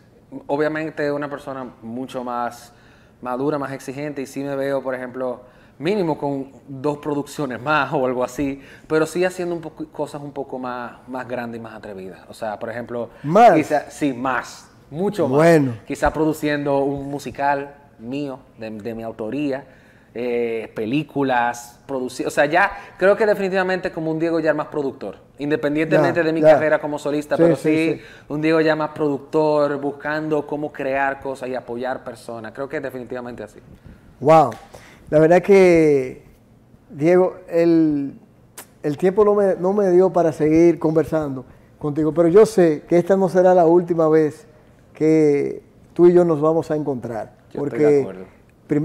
obviamente 0.48 1.12
una 1.12 1.30
persona 1.30 1.68
mucho 1.84 2.24
más 2.24 2.74
madura, 3.22 3.60
más 3.60 3.72
exigente, 3.74 4.24
y 4.24 4.26
sí 4.26 4.44
me 4.44 4.56
veo, 4.56 4.82
por 4.82 4.96
ejemplo, 4.96 5.42
mínimo 5.78 6.18
con 6.18 6.52
dos 6.68 6.98
producciones 6.98 7.62
más 7.62 7.94
o 7.94 8.06
algo 8.08 8.24
así, 8.24 8.60
pero 8.88 9.06
sí 9.06 9.24
haciendo 9.24 9.54
un 9.54 9.62
poco, 9.62 9.86
cosas 9.90 10.20
un 10.24 10.32
poco 10.32 10.58
más, 10.58 11.08
más 11.08 11.28
grandes 11.28 11.60
y 11.60 11.62
más 11.64 11.76
atrevidas. 11.76 12.22
O 12.28 12.34
sea, 12.34 12.58
por 12.58 12.72
ejemplo, 12.72 13.12
¿Más? 13.22 13.54
quizá- 13.54 13.90
sí, 13.92 14.14
más, 14.14 14.68
mucho 14.90 15.28
más. 15.28 15.38
Bueno. 15.38 15.74
Quizá 15.86 16.12
produciendo 16.12 16.80
un 16.80 17.08
musical 17.10 17.76
mío, 18.00 18.40
de, 18.58 18.70
de 18.70 18.94
mi 18.96 19.04
autoría, 19.04 19.66
eh, 20.16 20.72
películas, 20.76 21.80
producir, 21.88 22.28
o 22.28 22.30
sea, 22.30 22.46
ya 22.46 22.72
creo 22.98 23.16
que 23.18 23.26
definitivamente 23.26 23.92
como 23.92 24.12
un 24.12 24.20
Diego 24.20 24.40
ya 24.40 24.54
más 24.54 24.68
productor, 24.68 25.16
independientemente 25.40 26.22
de 26.22 26.32
mi 26.32 26.42
carrera 26.42 26.80
como 26.80 27.00
solista, 27.00 27.36
Sí, 27.36 27.42
pero 27.42 27.56
sí. 27.56 28.00
un 28.30 28.40
Diego 28.40 28.62
ya 28.62 28.76
más 28.76 28.92
productor, 28.92 29.82
buscando 29.82 30.46
cómo 30.46 30.72
crear 30.72 31.20
cosas 31.20 31.50
y 31.50 31.56
apoyar 31.56 32.04
personas. 32.04 32.52
Creo 32.52 32.70
que 32.70 32.78
es 32.78 32.84
definitivamente 32.84 33.42
así. 33.42 33.60
Wow. 34.20 34.52
La 35.10 35.18
verdad 35.20 35.42
que, 35.42 36.24
Diego, 36.92 37.38
el, 37.50 38.14
el 38.84 38.98
tiempo 38.98 39.26
no 39.26 39.34
me, 39.34 39.56
no 39.56 39.74
me 39.74 39.90
dio 39.90 40.12
para 40.14 40.32
seguir 40.32 40.78
conversando 40.78 41.44
contigo, 41.80 42.14
pero 42.14 42.28
yo 42.30 42.46
sé 42.46 42.84
que 42.88 43.00
esta 43.00 43.18
no 43.18 43.30
será 43.30 43.56
la 43.56 43.66
última 43.66 44.08
vez 44.08 44.46
que 44.94 45.64
tú 45.94 46.06
y 46.06 46.14
yo 46.14 46.24
nos 46.24 46.40
vamos 46.40 46.70
a 46.70 46.76
encontrar. 46.76 47.32
Yo 47.54 47.60
porque 47.60 47.78
de 47.78 48.06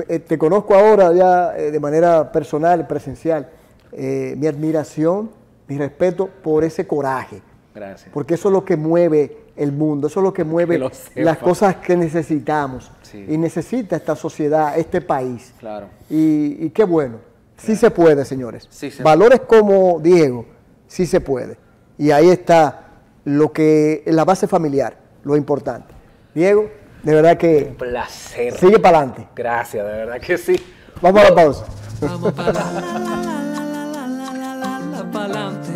eh, 0.09 0.19
te 0.19 0.37
conozco 0.39 0.75
ahora 0.75 1.13
ya 1.13 1.57
eh, 1.57 1.71
de 1.71 1.81
manera 1.81 2.31
personal, 2.31 2.87
presencial. 2.87 3.49
Eh, 3.93 4.35
mi 4.37 4.47
admiración, 4.47 5.31
mi 5.67 5.79
respeto 5.79 6.29
por 6.43 6.65
ese 6.65 6.87
coraje. 6.87 7.41
Gracias. 7.75 8.11
Porque 8.13 8.35
eso 8.35 8.49
es 8.49 8.53
lo 8.53 8.65
que 8.65 8.77
mueve 8.77 9.37
el 9.57 9.73
mundo, 9.73 10.09
eso 10.09 10.21
es 10.21 10.25
lo 10.25 10.33
que 10.33 10.45
mueve 10.45 10.75
Que 10.75 10.79
lo 10.79 10.91
sepa. 10.91 11.21
las 11.21 11.39
cosas 11.39 11.77
que 11.77 11.97
necesitamos. 11.97 12.91
Sí. 13.03 13.25
Y 13.29 13.39
necesita 13.39 13.97
esta 13.97 14.15
sociedad, 14.17 14.79
este 14.79 15.01
país. 15.01 15.55
Claro. 15.59 15.87
Y, 16.11 16.57
y 16.67 16.71
qué 16.71 16.85
bueno. 16.85 17.17
Sí 17.57 17.75
se 17.75 17.91
puede, 17.91 18.25
señores. 18.25 18.69
Sí 18.71 18.91
se 18.91 19.03
Valores 19.03 19.41
como 19.41 19.99
Diego, 20.01 20.47
sí 20.87 21.07
se 21.07 21.21
puede. 21.21 21.57
Y 21.97 22.11
ahí 22.13 22.29
está 22.29 22.85
lo 23.25 23.53
que 23.53 24.03
la 24.07 24.25
base 24.25 24.47
familiar, 24.47 24.97
lo 25.25 25.37
importante. 25.37 25.93
Diego, 26.35 26.69
de 27.03 27.15
verdad 27.15 27.33
Un 27.33 27.39
que 27.39 27.75
placer. 27.79 28.59
sigue 28.59 28.79
para 28.79 28.99
adelante. 28.99 29.29
Gracias, 29.35 29.85
de 29.87 29.93
verdad 29.93 30.21
que 30.21 30.39
sí. 30.39 30.57
Vamos 31.01 31.23
a 31.23 31.29
la 31.31 31.35
pausa. 31.35 31.65
Vamos 32.01 32.33
para 32.33 32.53
la 32.53 32.73
la 32.73 32.81
la 32.81 32.99
la 32.99 33.87
la 33.87 34.07
la 34.07 34.35
la 34.35 34.55
la 34.55 34.79
la 34.79 35.11
pa'lante. 35.11 35.73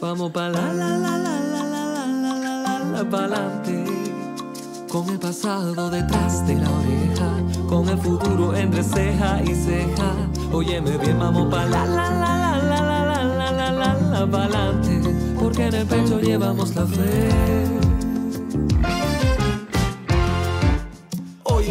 Vamos 0.00 0.32
para 0.32 0.48
la 0.50 0.72
la 0.72 0.88
la 0.98 1.18
la 1.18 1.18
la 1.18 1.62
la 1.62 2.06
la 2.06 2.36
la 2.36 2.78
la 2.78 2.78
la 3.02 3.10
pa'lante. 3.10 3.84
Con 4.90 5.08
el 5.08 5.18
pasado 5.18 5.90
detrás 5.90 6.46
de 6.46 6.54
la 6.56 6.68
oreja, 6.70 7.66
con 7.68 7.88
el 7.88 7.98
futuro 7.98 8.54
entre 8.54 8.82
ceja 8.82 9.40
y 9.42 9.54
ceja. 9.54 10.12
Óyeme 10.52 10.98
bien, 10.98 11.18
vamos 11.18 11.50
para 11.50 11.66
la 11.66 11.86
la 11.86 12.10
la 12.10 12.58
la 12.58 12.80
la 12.80 13.04
la 13.04 13.24
la 13.24 13.52
la 13.52 13.72
la 13.72 13.94
la 14.20 14.26
pa'lante. 14.30 15.00
Porque 15.40 15.66
en 15.66 15.74
el 15.74 15.86
pecho 15.86 16.20
llevamos 16.20 16.74
la 16.74 16.86
fe. 16.86 17.30